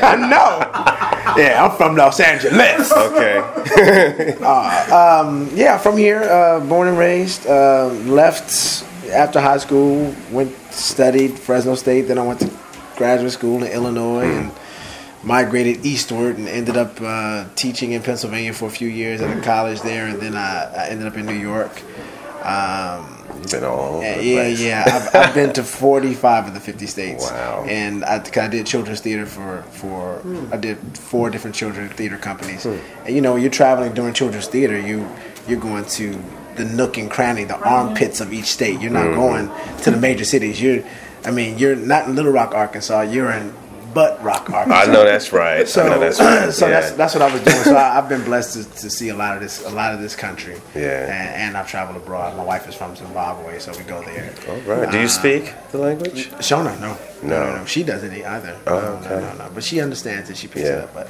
[0.02, 0.58] I know.
[1.40, 2.90] Yeah, I'm from Los Angeles.
[2.92, 3.38] Okay.
[4.42, 7.46] uh, um, yeah, from here, uh, born and raised.
[7.46, 8.50] Uh, left
[9.08, 12.02] after high school, went studied Fresno State.
[12.02, 12.50] Then I went to
[12.96, 14.52] graduate school in Illinois and
[15.22, 19.40] migrated eastward and ended up uh, teaching in Pennsylvania for a few years at a
[19.40, 21.82] college there, and then I, I ended up in New York.
[22.44, 24.60] Um, You've been all over yeah, the yeah, place.
[24.60, 24.84] yeah.
[24.86, 27.30] I've, I've been to 45 of the 50 states.
[27.30, 27.64] Wow.
[27.68, 32.16] And I, 'cause I did children's theater for, for I did four different children's theater
[32.16, 32.64] companies.
[32.64, 35.08] And you know, when you're traveling during children's theater, you,
[35.46, 36.18] you're going to
[36.58, 38.80] the nook and cranny, the armpits of each state.
[38.80, 39.14] You're not Mhm.
[39.14, 39.50] going
[39.84, 40.60] to the major cities.
[40.60, 40.82] You're,
[41.24, 43.02] I mean, you're not in Little Rock, Arkansas.
[43.02, 43.52] You're in
[43.94, 44.82] Butt Rock, Arkansas.
[44.82, 45.66] I know that's right.
[45.66, 46.52] So, I know that's right.
[46.60, 46.80] so yeah.
[46.80, 47.56] that's that's what I was doing.
[47.64, 50.00] So I, I've been blessed to, to see a lot of this, a lot of
[50.00, 50.56] this country.
[50.74, 51.04] Yeah.
[51.04, 52.36] And, and I've traveled abroad.
[52.36, 54.30] My wife is from Zimbabwe, so we go there.
[54.48, 54.90] All right.
[54.90, 56.28] Do you Uh, speak the language?
[56.32, 56.96] Shona, no.
[57.22, 57.28] No.
[57.40, 57.64] No, no, no.
[57.64, 58.56] She doesn't either.
[58.66, 59.08] Oh, no, okay.
[59.08, 59.50] no, no, no.
[59.54, 60.36] But she understands it.
[60.36, 60.74] She picks Yeah.
[60.76, 60.94] it up.
[60.94, 61.08] But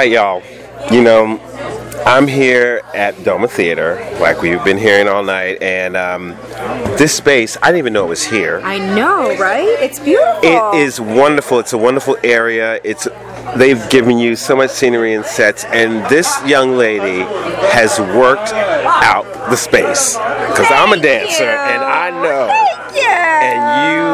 [0.00, 0.42] right, y'all.
[0.90, 1.38] You know,
[2.06, 6.30] I'm here at Doma Theater, like we've been hearing all night, and um,
[6.96, 8.62] this space, I didn't even know it was here.
[8.64, 9.68] I know, right?
[9.78, 10.40] It's beautiful.
[10.42, 11.58] It is wonderful.
[11.58, 12.80] It's a wonderful area.
[12.82, 13.08] It's
[13.58, 17.20] they've given you so much scenery and sets, and this young lady
[17.68, 22.46] has worked out the space because I'm a dancer and I know.
[22.48, 23.06] Thank you.
[23.06, 24.09] And you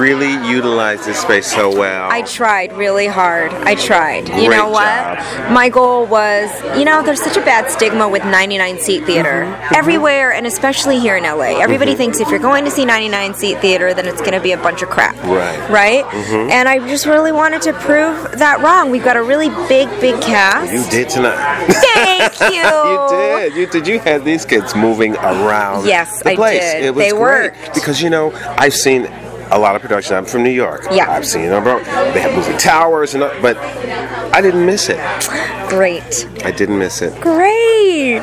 [0.00, 2.08] really utilize this space so well.
[2.10, 3.52] I tried really hard.
[3.52, 4.28] I tried.
[4.28, 5.18] You Great know what?
[5.52, 6.48] My goal was,
[6.78, 9.20] you know, there's such a bad stigma with 99 seat theater
[9.50, 9.74] Mm-hmm.
[9.74, 11.60] everywhere, and especially here in LA.
[11.60, 14.52] Everybody thinks if you're going to see 99 seat theater, then it's going to be
[14.52, 15.14] a bunch of crap.
[15.24, 15.70] Right.
[15.70, 16.04] Right?
[16.04, 16.50] Mhm.
[16.50, 18.90] And I just really wanted to prove that wrong.
[18.90, 20.72] We've got a really big, big cast.
[20.72, 21.36] You did tonight.
[21.94, 22.62] Thank you.
[22.62, 23.54] you did.
[23.54, 23.86] You did.
[23.86, 25.86] You had these kids moving around.
[25.86, 26.60] Yes, the I place.
[26.60, 26.84] did.
[26.84, 27.20] It was They great.
[27.20, 27.74] worked.
[27.74, 29.04] because you know I've seen
[29.50, 30.16] a lot of production.
[30.16, 30.86] I'm from New York.
[30.92, 31.10] Yeah.
[31.10, 31.64] I've seen them.
[31.64, 34.98] They have movie towers and but I didn't miss it.
[35.68, 36.26] Great.
[36.44, 37.20] I didn't miss it.
[37.20, 38.22] Great.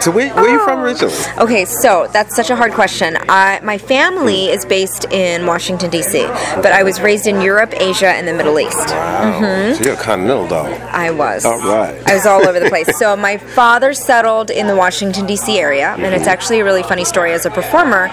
[0.00, 1.14] So where, where are you from originally?
[1.38, 3.16] Okay, so that's such a hard question.
[3.28, 6.22] I, my family is based in Washington, D.C.,
[6.56, 8.76] but I was raised in Europe, Asia, and the Middle East.
[8.88, 9.40] Wow.
[9.40, 9.76] Mhm.
[9.76, 10.66] So you're a continental dog.
[10.92, 11.44] I was.
[11.44, 12.00] All right.
[12.06, 12.86] I was all over the place.
[12.98, 15.58] So my father settled in the Washington D.C.
[15.58, 17.32] area, and it's actually a really funny story.
[17.32, 18.08] As a performer,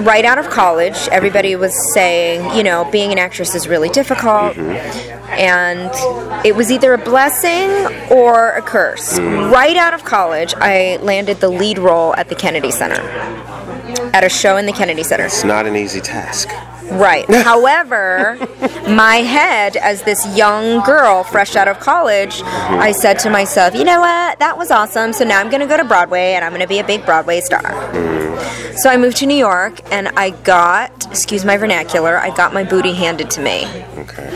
[0.00, 4.58] right out of college, everybody was saying, you know, being an actress is really difficult,
[4.58, 5.90] and
[6.44, 7.70] it was either a blessing
[8.10, 9.18] or a curse.
[9.18, 13.00] Right out of college, I landed the lead role at the Kennedy Center.
[14.12, 15.24] At a show in the Kennedy Center.
[15.24, 16.48] It's not an easy task.
[16.90, 17.28] Right.
[17.44, 18.36] However,
[18.88, 23.00] my head, as this young girl fresh out of college, I mm-hmm.
[23.00, 24.38] said to myself, you know what?
[24.38, 25.12] That was awesome.
[25.12, 27.04] So now I'm going to go to Broadway and I'm going to be a big
[27.04, 27.62] Broadway star.
[27.62, 28.76] Mm-hmm.
[28.76, 32.64] So I moved to New York and I got, excuse my vernacular, I got my
[32.64, 33.66] booty handed to me.
[33.98, 34.28] Okay.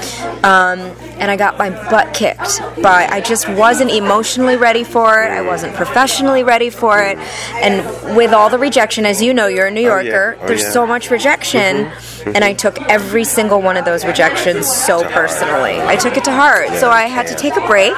[0.43, 0.79] Um,
[1.19, 2.61] and I got my butt kicked.
[2.77, 5.31] But I just wasn't emotionally ready for it.
[5.31, 7.17] I wasn't professionally ready for it.
[7.55, 10.03] And with all the rejection, as you know, you're a New Oh, yeah.
[10.03, 10.71] Yorker, Oh, there's yeah.
[10.71, 11.87] so much rejection.
[11.87, 12.36] Mm-hmm.
[12.37, 15.81] And I took every single one of those rejections so personally.
[15.81, 16.69] I took it to heart.
[16.75, 17.95] So I had to take a break.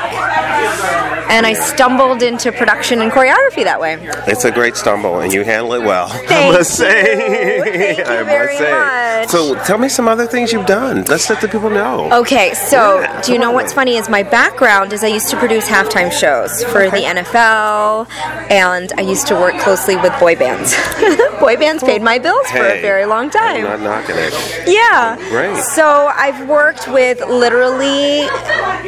[1.30, 3.98] And I stumbled into production and choreography that way.
[4.26, 6.06] It's a great stumble, and you handle it well.
[6.10, 7.60] I Thank must say.
[7.60, 9.20] Thank you I very must say.
[9.20, 9.28] much.
[9.28, 11.04] So tell me some other things you've done.
[11.04, 12.10] Let's let the people know.
[12.20, 13.54] Okay, so Yeah, do you know on.
[13.56, 18.08] what's funny is my background is I used to produce halftime shows for the NFL,
[18.50, 20.74] and I used to work closely with boy bands.
[21.40, 23.66] boy bands paid my bills for a very long time.
[23.66, 24.27] I'm not knocking it.
[24.66, 25.16] Yeah.
[25.30, 25.56] Great.
[25.64, 28.28] So I've worked with literally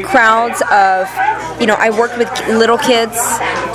[0.05, 1.09] crowds of,
[1.61, 3.17] you know, I worked with little kids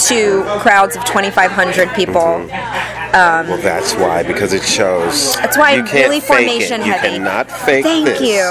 [0.07, 2.21] to crowds of 2,500 people.
[2.21, 2.84] Mm-hmm.
[3.15, 5.35] Um, Well, that's why because it shows.
[5.37, 6.87] That's why you I'm can't really formation it.
[6.87, 7.15] You heavy.
[7.17, 8.21] cannot fake Thank this.
[8.21, 8.43] you.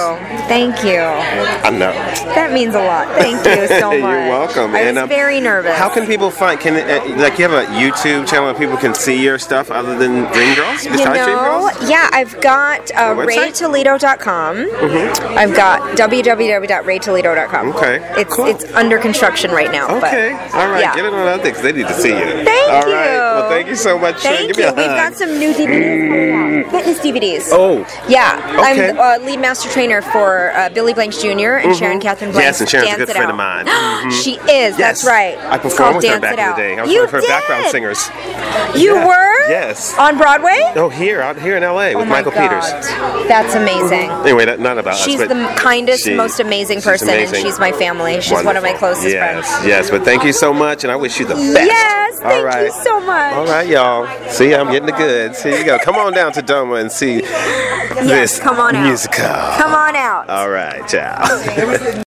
[0.49, 1.01] Thank you.
[1.01, 1.93] I know.
[2.35, 3.07] That means a lot.
[3.19, 4.01] Thank you so much.
[4.01, 4.75] You're welcome.
[4.75, 5.77] I and was um, very nervous.
[5.77, 6.59] How can people find?
[6.59, 9.99] Can uh, like you have a YouTube channel where people can see your stuff other
[9.99, 10.85] than Dream Girls?
[10.85, 11.91] You Besides Dream know, Girls?
[11.91, 14.57] yeah, I've got uh, raetoledo.com.
[14.57, 15.37] Mhm.
[15.37, 17.69] I've got www.raetoledo.com.
[17.77, 19.97] Okay, It's it's under construction right now.
[19.99, 20.33] Okay.
[20.33, 20.81] But, All right.
[20.81, 20.95] Yeah.
[20.97, 22.45] Get it on out there because They need to see you.
[22.45, 23.34] Thank All right.
[23.49, 24.16] Thank you so much.
[24.20, 24.64] Thank you.
[24.66, 26.70] We've got some new DVDs coming out.
[26.70, 27.49] Fitness DVDs.
[27.53, 27.86] Oh.
[28.09, 28.90] Yeah, Okay.
[28.90, 31.28] I'm uh, lead master trainer for uh, Billy Blanks Jr.
[31.62, 31.78] and Mhm.
[31.78, 32.45] Sharon Catherine Blanks.
[32.47, 33.30] Yes, and Sharon's a good friend Out.
[33.30, 33.66] of mine.
[34.05, 34.12] Mhm.
[34.22, 34.76] She is.
[34.76, 35.07] That's Yes.
[35.07, 35.38] right.
[35.51, 36.78] I performed with her back in the day.
[36.78, 37.28] I was you one of her did.
[37.28, 38.11] background singers.
[38.74, 39.07] You Yeah.
[39.07, 39.49] were.
[39.49, 39.95] Yes.
[39.99, 40.59] On Broadway.
[40.76, 42.49] Oh, here, out here in LA with oh my Michael God.
[42.49, 43.28] Peters.
[43.28, 44.11] That's amazing.
[44.11, 45.05] Anyway, that, not about us.
[45.05, 45.28] She's us.
[45.28, 47.36] the kindest, she- most amazing person, amazing.
[47.36, 48.20] and she's my family.
[48.20, 49.66] She's one of my closest yes, friends.
[49.66, 51.66] Yes, but thank you so much, and I wish you the best.
[51.66, 52.66] Yes, All thank right.
[52.66, 53.34] you so much.
[53.35, 54.07] All right, y'all.
[54.30, 55.43] See, I'm getting the goods.
[55.43, 55.78] Here you go.
[55.78, 58.87] Come on down to Doma and see Yes, this come on out.
[58.87, 59.24] musical.
[59.24, 60.28] Come on out.
[60.30, 62.03] All right, ciao.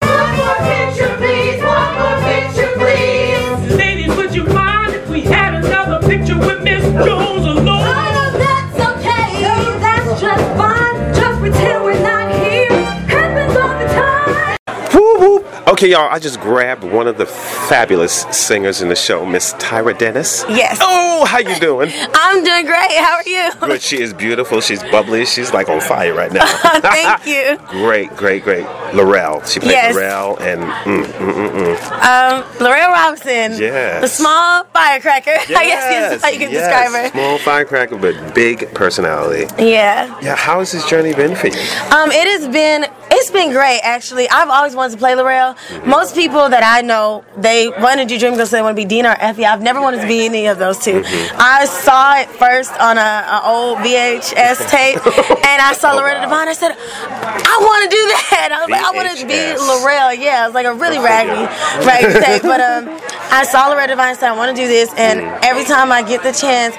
[15.74, 19.98] Okay, y'all, I just grabbed one of the fabulous singers in the show, Miss Tyra
[19.98, 20.44] Dennis.
[20.48, 20.78] Yes.
[20.80, 21.90] Oh, how you doing?
[22.14, 22.92] I'm doing great.
[22.92, 23.50] How are you?
[23.58, 23.82] Good.
[23.82, 24.60] She is beautiful.
[24.60, 25.26] She's bubbly.
[25.26, 26.46] She's like on fire right now.
[26.78, 27.58] Thank you.
[27.66, 28.64] great, great, great.
[28.92, 29.44] Lorrell.
[29.52, 29.96] She played Yes.
[29.96, 31.92] Lorrell and mm, mm, mm, mm.
[32.04, 33.60] Um, Lorrell Robinson.
[33.60, 34.00] Yes.
[34.02, 35.32] The small firecracker.
[35.32, 36.68] I guess is how you can yes.
[36.68, 37.10] describe her.
[37.10, 39.52] Small firecracker, but big personality.
[39.58, 40.20] Yeah.
[40.22, 41.58] Yeah, how has this journey been for you?
[41.90, 44.28] Um, it has been it's been great actually.
[44.28, 45.56] I've always wanted to play Lorrell.
[45.86, 48.80] Most people that I know, they want to do Dream Girls, so they want to
[48.82, 49.44] be Deena or Effie.
[49.44, 51.02] I've never wanted to be any of those 2
[51.36, 56.48] I saw it first on a, a old VHS tape, and I saw Loretta Devine.
[56.48, 58.48] I said, I want to do that.
[58.52, 59.58] I was like, I want to be VHS.
[59.58, 60.18] Lorrell.
[60.18, 61.44] Yeah, it was like a really raggedy,
[61.86, 62.88] raggedy tape, but um,
[63.30, 64.10] I saw Loretta Devine.
[64.10, 66.74] and said, I want to do this, and every time I get the chance,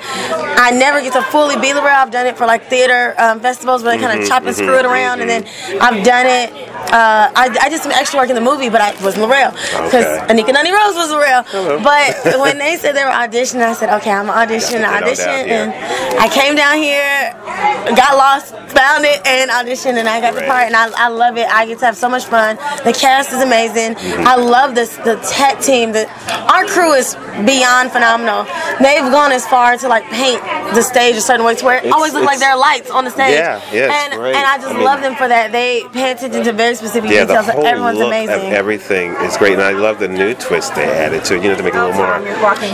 [0.58, 1.96] I never get to fully be Lorrell.
[1.96, 4.56] I've done it for like theater um, festivals where they kind of Mhm, chop and
[4.56, 5.44] screw it around, and then
[5.82, 6.48] I've done it.
[6.96, 10.06] Uh, I, I did some extra work in the movie, but I was Lorrell because
[10.06, 10.28] Okay.
[10.32, 11.44] Anika Noni Rose was Lorrell.
[11.48, 11.82] Hello.
[11.84, 15.74] But when they said they were auditioning, I said, okay, I'm auditioning, audition, and
[16.20, 17.34] I came down here,
[17.98, 21.38] got lost, found it, and auditioned, and I got the part, and I, I love
[21.38, 21.48] it.
[21.50, 22.56] I get to have so much fun.
[22.86, 23.96] The cast is amazing.
[23.96, 24.26] Mhm.
[24.26, 25.92] I love this the tech team.
[25.92, 26.08] The
[26.54, 28.46] our crew is beyond phenomenal.
[28.80, 30.42] They've gone as far to like paint
[30.76, 33.04] the stage a certain way to where it always looks like there are lights on
[33.06, 33.34] the stage.
[33.34, 35.52] Yeah, yeah, and and I just I mean- love them for that.
[35.52, 37.48] They pay attention to very specific Yeah, the details.
[37.50, 38.48] whole Everyone's look amazing.
[38.48, 41.44] of everything is great, and I love the new twist they added to it.
[41.44, 42.20] You know, to make it a little more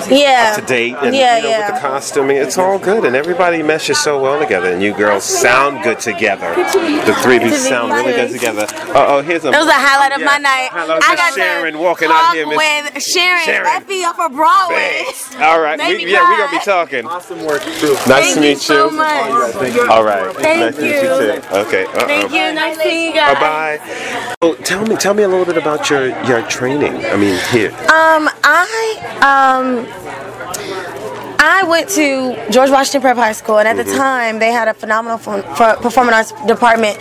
[0.09, 0.53] yeah.
[0.53, 1.71] up to date, and yeah, you know, yeah.
[1.71, 4.71] with the costuming, it's all good, and everybody meshes so well together.
[4.73, 6.53] And you girls sound good together.
[6.55, 8.67] The three of you Good to meet sound really good together.
[8.91, 9.49] Uh oh, here's a.
[9.49, 10.69] It was a highlight of my night.
[10.71, 13.67] Hello, I got Sharon to walking talk out here, Miss with Sharon, Sharon.
[13.67, 15.05] Effie up for Broadway.
[15.39, 17.05] All right, we, yeah, we're gonna be talking.
[17.05, 17.93] Awesome work, too.
[18.07, 18.97] Nice Thank to you meet so you.
[18.97, 19.55] much.
[19.89, 21.41] All right, Thank nice to meet you you.
[21.41, 21.57] too.
[21.65, 21.86] Okay.
[21.86, 22.07] Uh-oh.
[22.07, 22.53] Thank you.
[22.53, 24.36] Nice seeing you Bye bye.
[24.41, 27.05] Oh, tell me, tell me a little bit about your your training.
[27.05, 27.72] I mean, here.
[27.72, 28.67] Um, I
[29.22, 29.86] um.
[31.44, 33.98] I went to George Washington Prep High School, and at the Mhm.
[33.98, 37.00] time they had a phenomenal performing arts department.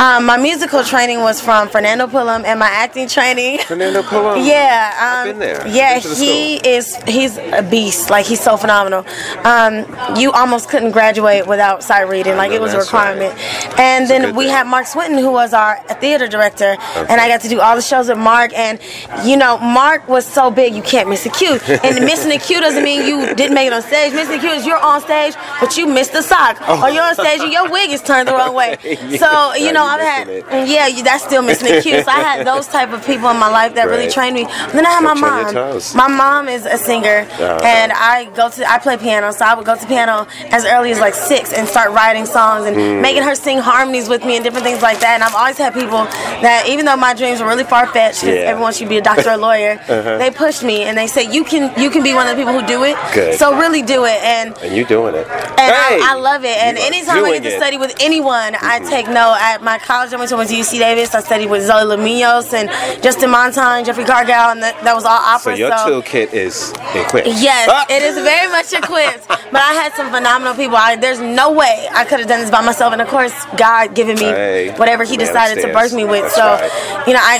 [0.00, 3.58] Um, my musical training was from Fernando Pullum, and my acting training.
[3.66, 4.44] Fernando Pullum.
[4.50, 5.66] Yeah, um, I've been there.
[5.66, 6.96] Yeah, Been the he is.
[7.06, 8.10] He's a beast.
[8.10, 9.04] Like he's so phenomenal.
[9.44, 9.84] Um,
[10.16, 12.36] you almost couldn't graduate without sight reading.
[12.36, 13.16] Like it was a that's right.
[13.16, 13.34] requirement.
[13.78, 14.54] And It's then we thing.
[14.54, 16.76] had Mark Swinton, who was our theater director,
[17.08, 18.52] and I got to do all the shows with Mark.
[18.56, 18.78] And
[19.24, 21.58] you know, Mark was so big, you can't miss a cue.
[21.82, 24.12] And missing a cue doesn't mean you didn't make it on stage.
[24.12, 26.82] Missing a you're on stage, but you missed the sock, Oh.
[26.84, 28.76] or you're on stage and your wig is turned the wrong way.
[29.20, 31.80] So you know, I've had missing yeah, that's still missing a.
[32.04, 34.44] So I had those type of people in my life that really trained me.
[34.72, 35.80] then I had my Kept you on your mom.
[35.94, 37.58] My mom is a singer, Yeah.
[37.62, 40.90] and I go to I play piano, so I would go to piano as early
[40.92, 43.00] as like six and start writing songs and Mm.
[43.00, 45.14] making her sing harmonies with me and different things like that.
[45.14, 46.02] And I've always had people
[46.46, 48.50] that even though my dreams were really far fetched, because Yeah.
[48.52, 50.18] everyone should be a doctor or lawyer, Uh-huh.
[50.18, 52.54] they pushed me and they said you can you can be one of the people
[52.58, 52.96] who do it.
[53.14, 53.38] Good.
[53.38, 54.58] So really do it and.
[54.58, 55.26] And you doing it.
[55.30, 55.98] And Hey!
[56.02, 56.56] I, I love it.
[56.58, 57.56] And anytime I get to it.
[57.56, 59.36] study with anyone, I take note.
[59.40, 61.14] At my college, I went to, went to UC Davis.
[61.14, 62.68] I studied with Zoe Lamios and
[63.02, 65.54] Justin Montaigne, Jeffrey Cargill, and that, that was all opera.
[65.54, 67.28] So your toolkit is equipped.
[67.28, 67.86] Yes, Ah!
[67.88, 69.28] it is very much equipped.
[69.28, 70.76] but I had some phenomenal people.
[70.76, 72.92] I, there's no way I could have done this by myself.
[72.92, 76.22] And of course, God giving me Hey, whatever He decided to birth me with.
[76.22, 77.04] That's so, right.
[77.06, 77.36] you know, I,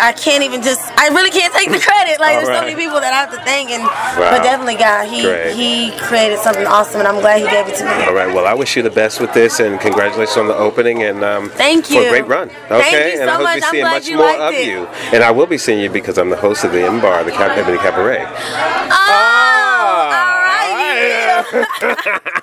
[0.00, 0.80] I I can't even just.
[0.98, 2.18] I really can't take the credit.
[2.20, 4.30] Like All there's so many people that I have to thank, and Wow.
[4.32, 5.08] but definitely God.
[5.08, 5.54] He Great.
[5.54, 7.90] He he created something awesome, and I'm glad he gave it to me.
[8.04, 8.32] All right.
[8.34, 11.50] Well, I wish you the best with this, and congratulations on the opening, and um,
[11.50, 12.50] Thank for a great run.
[12.70, 13.62] Okay, you and I hope much.
[13.64, 14.66] I'm see much you more of it.
[14.66, 17.24] you, and I will be seeing you because I'm the host of the M Bar,
[17.24, 18.24] the Cap- Ebony Cabaret.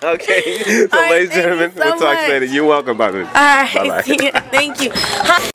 [0.04, 0.88] okay.
[0.88, 2.30] So, ladies and gentlemen, so we'll talk much.
[2.30, 2.46] later.
[2.46, 3.20] You're welcome, Bobby.
[3.20, 4.04] All right.
[4.52, 4.92] Thank you.
[4.94, 5.52] Hi.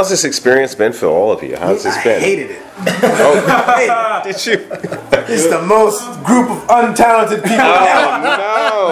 [0.00, 1.54] how's this experience been for all of you?
[1.56, 2.20] How's this I been?
[2.22, 2.62] hated it.
[2.82, 4.66] Oh, did you?
[5.28, 8.22] It's the most group of untalented people Oh, ever.
[8.24, 8.38] no.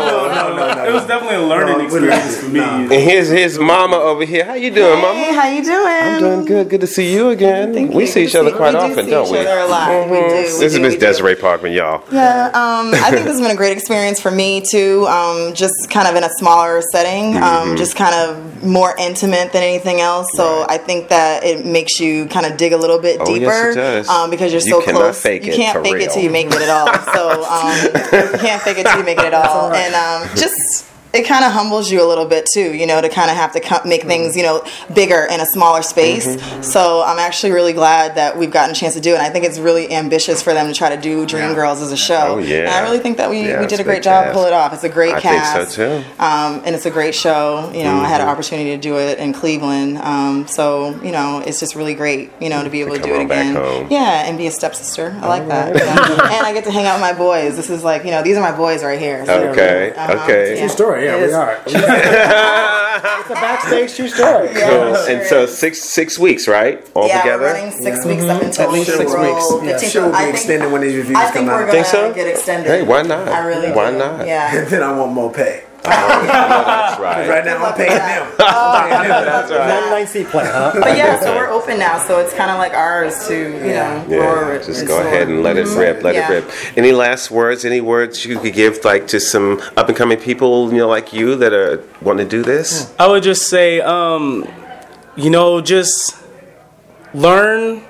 [0.05, 0.85] no, no, no, no.
[0.85, 2.61] It was definitely a learning experience for me.
[2.61, 4.45] And here's his mama over here.
[4.45, 5.19] How you doing, mama?
[5.19, 5.87] Hey, how you doing?
[5.87, 6.69] I'm doing good.
[6.69, 7.89] Good to see you again.
[7.93, 9.39] we see each other quite we do often, see don't each we?
[9.39, 9.89] other a lot.
[10.11, 11.07] We do, we This is do, Miss we do.
[11.07, 12.05] Desiree Parkman, y'all.
[12.13, 15.07] Yeah, um, I think this has been a great experience for me too.
[15.09, 17.43] Um, just kind of in a smaller setting, um,
[17.75, 17.77] Mhm.
[17.79, 20.29] just kind of more intimate than anything else.
[20.35, 23.39] So I think that it makes you kind of dig a little bit Oh, yes,
[23.39, 24.09] deeper it does.
[24.09, 25.21] Um, because you're You so cannot close.
[25.23, 26.87] fake you it can't for fake it till you make it at all.
[27.15, 30.85] So um, you can't fake it till you make it at all, and um, just.
[31.15, 33.53] It kind of humbles you a little bit too, you know, to kind of have
[33.53, 34.63] to co- make things, you know,
[34.95, 36.27] bigger in a smaller space.
[36.27, 36.63] Mm-hmm.
[36.63, 39.15] So I'm actually really glad that we've gotten a chance to do it.
[39.15, 41.93] And I think it's really ambitious for them to try to do Dream Girls as
[41.93, 42.35] a show.
[42.35, 42.59] Oh, yeah.
[42.59, 44.35] And I really think that we, Yeah, we did a a great job to cast.
[44.35, 44.75] pull it off.
[44.75, 45.71] It's a great I think cast.
[45.73, 46.05] so, too.
[46.19, 47.71] Um, and it's a great show.
[47.75, 48.31] You know, I had an Mhm.
[48.31, 49.99] opportunity to do it in Cleveland.
[50.03, 53.09] Um, so, you know, it's just really great, you know, to be able to, come
[53.09, 53.55] do it on back again.
[53.55, 53.87] home.
[53.89, 55.17] Yeah, and be a stepsister.
[55.23, 55.75] I like that.
[55.75, 56.37] Yeah.
[56.37, 57.57] and I get to hang out with my boys.
[57.57, 59.25] This is like, you know, these are my boys right here.
[59.25, 60.25] So, Okay, uh-huh.
[60.25, 60.57] okay.
[60.59, 61.63] True story, yeah, It we are.
[61.67, 64.49] it's a backstage true story.
[64.49, 64.97] Cool.
[64.97, 66.85] And so six six weeks, right?
[66.95, 67.43] All yeah, together.
[67.45, 68.47] we're running six weeks up mm-hmm.
[68.47, 69.65] until At least six April weeks.
[69.65, 69.93] Yeah, 15th.
[69.93, 71.61] sure will be I think- extended when these reviews I think come we're out.
[71.61, 72.13] gonna Think so?
[72.15, 72.69] get extended.
[72.69, 73.29] Hey, why not?
[73.29, 73.99] I really Why do.
[73.99, 74.27] not?
[74.27, 74.65] Yeah.
[74.69, 75.65] Then I want more pay.
[75.89, 77.29] That's right.
[77.29, 78.33] Right now I'm paying them.
[78.39, 79.69] That's right.
[79.69, 80.73] 99 seat plan, huh?
[80.81, 84.07] But yeah, so we're open now, so it's kind of like ours to, you know,
[84.09, 86.03] Yeah, just go ahead and let it rip.
[86.03, 86.51] Let it rip.
[86.77, 87.65] Any last words?
[87.65, 91.13] Any words you could give, like to some up and coming people, you know, like
[91.13, 92.93] you that are want to do this?
[92.99, 94.47] I would just say, um,
[95.17, 96.17] you know, just
[97.15, 97.83] learn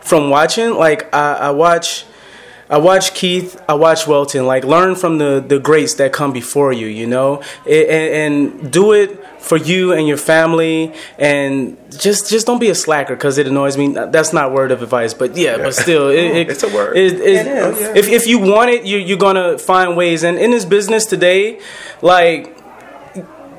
[0.00, 0.74] from watching.
[0.74, 2.04] Like I, I watch,
[2.68, 4.44] I watch Keith, I watch Welton.
[4.46, 6.86] Like learn from the the greats that come before you.
[6.86, 10.92] You know, A- and, and do it for you and your family.
[11.18, 13.92] And just just don't be a slacker because it annoys me.
[13.94, 16.96] That's not word of advice, but yeah, but still, it, it, It's a word.
[16.96, 17.80] It, it- It is.
[17.96, 20.24] If if you want it, you, you're gonna find ways.
[20.24, 21.60] And in this business today,
[22.02, 22.55] like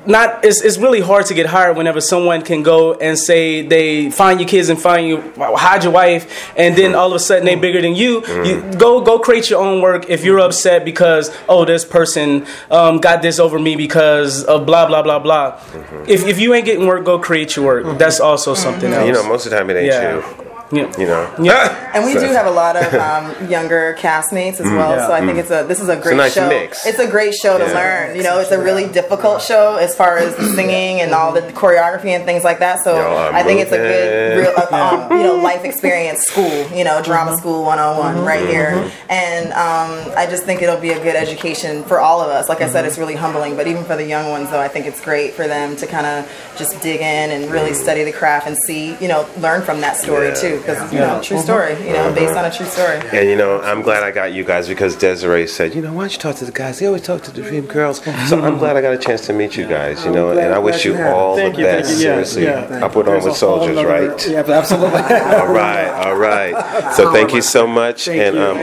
[0.08, 4.10] not it's, it's really hard to get hired whenever someone can go and say they
[4.10, 7.44] find your kids and find you hide your wife and then all of a sudden
[7.44, 7.60] they mm.
[7.60, 8.22] bigger than you.
[8.22, 8.46] Mm.
[8.46, 10.46] You go go create your own work if you're mm.
[10.46, 15.18] upset because oh this person um, got this over me because of blah blah blah
[15.18, 15.58] blah.
[15.58, 16.04] Mm-hmm.
[16.08, 17.84] If, if you ain't getting work go create your work.
[17.84, 17.98] Mm-hmm.
[17.98, 19.00] That's also something mm-hmm.
[19.00, 20.16] else You know, most of the time it ain't Yeah.
[20.16, 20.47] you.
[20.70, 20.92] Yeah.
[20.98, 21.30] You know.
[21.42, 21.84] Yeah.
[21.98, 24.76] And we So- do have a lot of um, younger castmates as Mm.
[24.76, 25.06] well, Yeah.
[25.06, 25.40] so I think Mm.
[25.40, 26.46] it's a this is a great nice show.
[26.48, 26.86] mix.
[26.86, 27.72] It's a great show to Yeah.
[27.72, 28.16] learn.
[28.16, 31.40] You know, it's a really difficult show as far as the singing and all the
[31.42, 32.84] choreography and things like that.
[32.84, 34.76] So Y'all I think it's a good, real, uh,
[35.10, 36.66] um, you know, life experience school.
[36.74, 38.90] You know, drama school 101 right here.
[39.08, 42.48] And um, I just think it'll be a good education for all of us.
[42.48, 44.86] Like I said, it's really humbling, but even for the young ones, though, I think
[44.86, 48.46] it's great for them to kind of just dig in and really study the craft
[48.46, 50.34] and see, you know, learn from that story Yeah.
[50.58, 51.06] Too, because you Yeah.
[51.16, 51.76] know, true story.
[51.86, 52.98] You know, based on a true story.
[53.12, 56.02] And you know, I'm glad I got you guys because Desiree said, you know, why
[56.02, 56.78] don't you talk to the guys?
[56.78, 58.02] They always talk to the Dream Girls.
[58.28, 60.04] So I'm glad I got a chance to meet you guys.
[60.04, 61.98] You know, and I wish you all the Thank you, thank best.
[61.98, 62.84] Seriously, yeah.
[62.84, 64.08] I put on with soldiers, right?
[64.28, 65.00] Yeah, absolutely.
[65.00, 66.94] all right, all right.
[66.94, 68.58] So thank you so much, and um,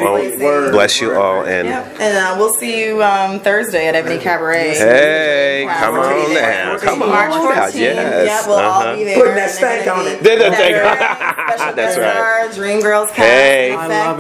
[0.72, 1.44] bless you all.
[1.46, 4.76] And And uh, we'll see you um, Thursday at Ebony Cabaret.
[4.76, 7.76] hey, come on now, come on March 14th.
[7.76, 8.96] Yes, Yeah, we'll all uh-huh.
[8.96, 9.18] be there.
[9.18, 10.24] Putting that stank on it.
[10.24, 10.76] Did that thing.
[11.86, 12.52] That's right.
[12.56, 13.10] Dream Girls.
[13.12, 13.72] Hey,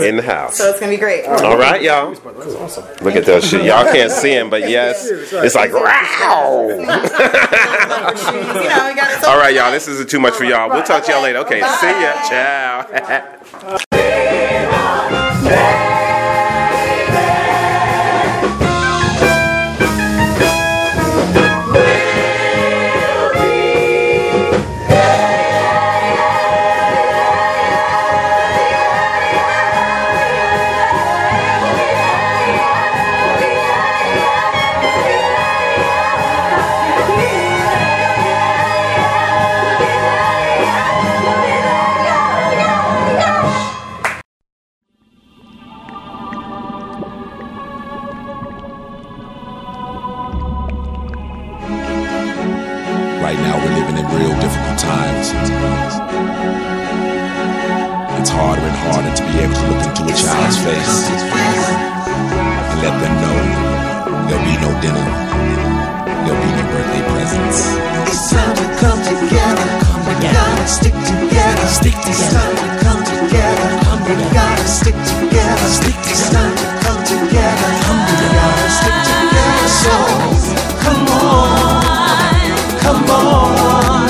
[0.07, 0.57] in the house.
[0.57, 1.26] So it's gonna be great.
[1.26, 2.11] All right, y'all.
[3.01, 3.63] Look at those shit.
[3.66, 5.80] Y'all can't see him, but yes, it's like wow.
[9.28, 9.72] All right, y'all.
[9.72, 10.70] This isn't too much for y'all.
[10.70, 11.39] We'll talk to y'all later.
[11.39, 12.13] Okay, see ya.
[12.30, 12.86] Ciao.
[60.16, 63.36] child's face and let them know
[64.28, 65.07] there'll be no dinner,
[66.24, 67.59] there'll be no birthday presents.
[68.07, 69.68] It's time to come together.
[70.07, 71.68] We gotta stick together.
[71.68, 72.16] Stick together.
[72.16, 73.68] It's time to come together.
[74.07, 75.68] We gotta stick together.
[75.68, 76.16] Stick together.
[76.16, 77.70] It's time to come together.
[78.07, 79.68] We gotta stick together.
[79.84, 79.95] So
[80.80, 81.84] come on,
[82.80, 84.07] come on.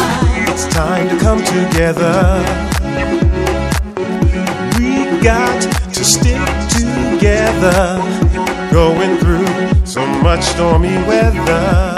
[0.53, 2.74] It's time to come together.
[10.56, 11.95] Stormy weather.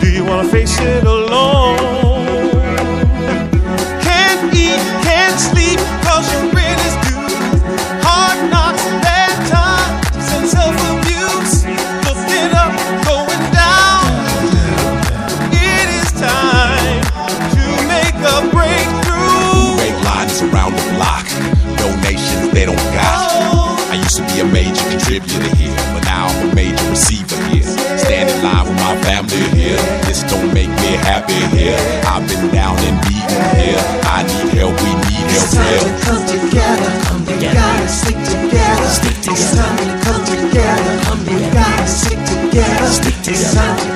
[0.00, 1.25] Do you want to face it alone?
[29.06, 29.78] Family here.
[30.02, 31.78] This don't make me happy here.
[32.10, 33.82] I've been down and beaten here.
[34.02, 36.90] I need help, we need help It's time to come together.
[37.26, 38.88] We gotta stick together.
[38.98, 39.38] Stick together.
[39.38, 40.94] It's time to come together.
[41.22, 42.88] We gotta stick together.
[42.98, 43.46] Stick together.
[43.46, 43.95] It's time to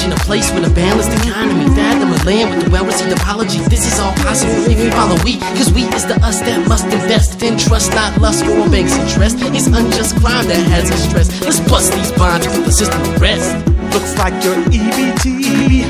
[0.00, 1.66] Imagine a place with a balanced economy.
[1.76, 3.58] Fathom a land with a well-received apology.
[3.68, 5.36] This is all possible if you follow we.
[5.60, 8.96] Cause we is the us that must invest in trust, not lust for a bank's
[8.96, 9.36] interest.
[9.52, 11.42] It's unjust crime that has us stressed.
[11.42, 13.52] Let's bust these bonds and put the system to rest.
[13.92, 15.84] Looks like your EBT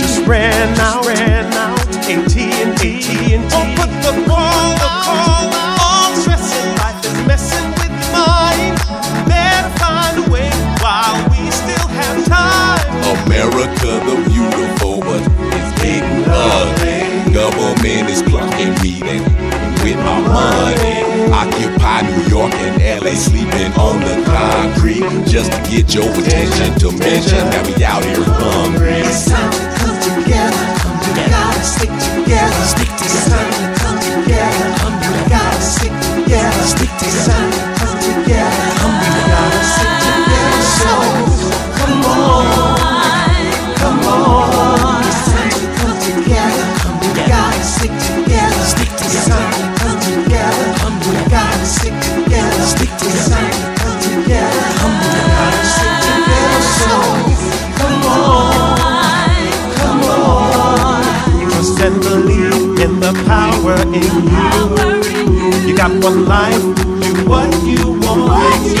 [0.00, 1.84] just ran out, ran out.
[2.08, 3.36] AT&T, AT&T.
[3.52, 4.24] Oh, put the
[13.40, 15.22] America the beautiful, but
[15.56, 17.32] it's getting ugly.
[17.32, 19.00] Government is blocking me
[19.80, 21.00] with my money.
[21.32, 26.68] Occupy New York and LA, sleeping on the concrete just to get your attention.
[26.80, 29.08] To mention that we out here hungry.
[29.08, 30.60] It's time to come together.
[31.00, 32.64] We gotta stick together.
[32.68, 33.08] Stick together.
[33.08, 34.68] It's time to come together.
[35.16, 36.62] We gotta stick together.
[36.68, 37.24] Stick together.
[37.24, 37.49] Come together.
[63.94, 65.68] In you.
[65.68, 66.60] You got one life,
[67.02, 68.80] do what you want.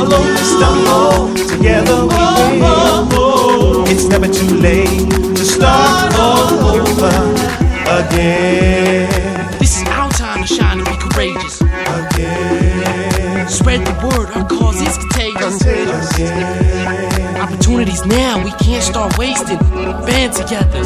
[0.00, 2.60] Alone we stumble, together we oh, win.
[2.62, 3.84] Oh, oh.
[3.88, 7.14] It's never too late to start all over
[8.00, 9.08] again.
[9.58, 11.60] This is our time to shine and be courageous.
[11.60, 13.48] Again.
[13.48, 15.62] Spread the word, our cause is contagious.
[17.36, 19.58] Opportunities now, we can't start wasting.
[20.06, 20.82] Band together,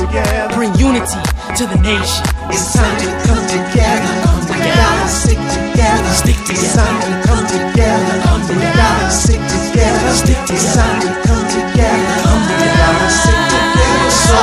[0.54, 2.22] bring unity to the nation.
[2.54, 4.14] It's time to come together.
[4.46, 6.06] We gotta stick together.
[6.14, 6.62] Stick together.
[6.62, 8.14] It's time to come together.
[8.54, 10.10] We gotta stick together.
[10.14, 10.54] Stick together.
[10.54, 12.30] It's time to come together.
[12.46, 14.10] We gotta stick together.
[14.22, 14.38] So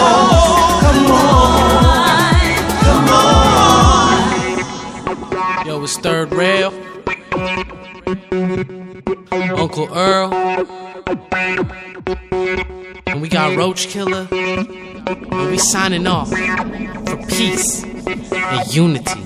[0.83, 2.35] come on,
[2.83, 3.07] come
[5.07, 5.67] on.
[5.67, 6.73] Yo, it's Third Rail.
[9.57, 10.33] Uncle Earl.
[13.07, 14.27] And we got Roach Killer.
[14.31, 16.29] And we signing off
[17.37, 19.24] peace and unity.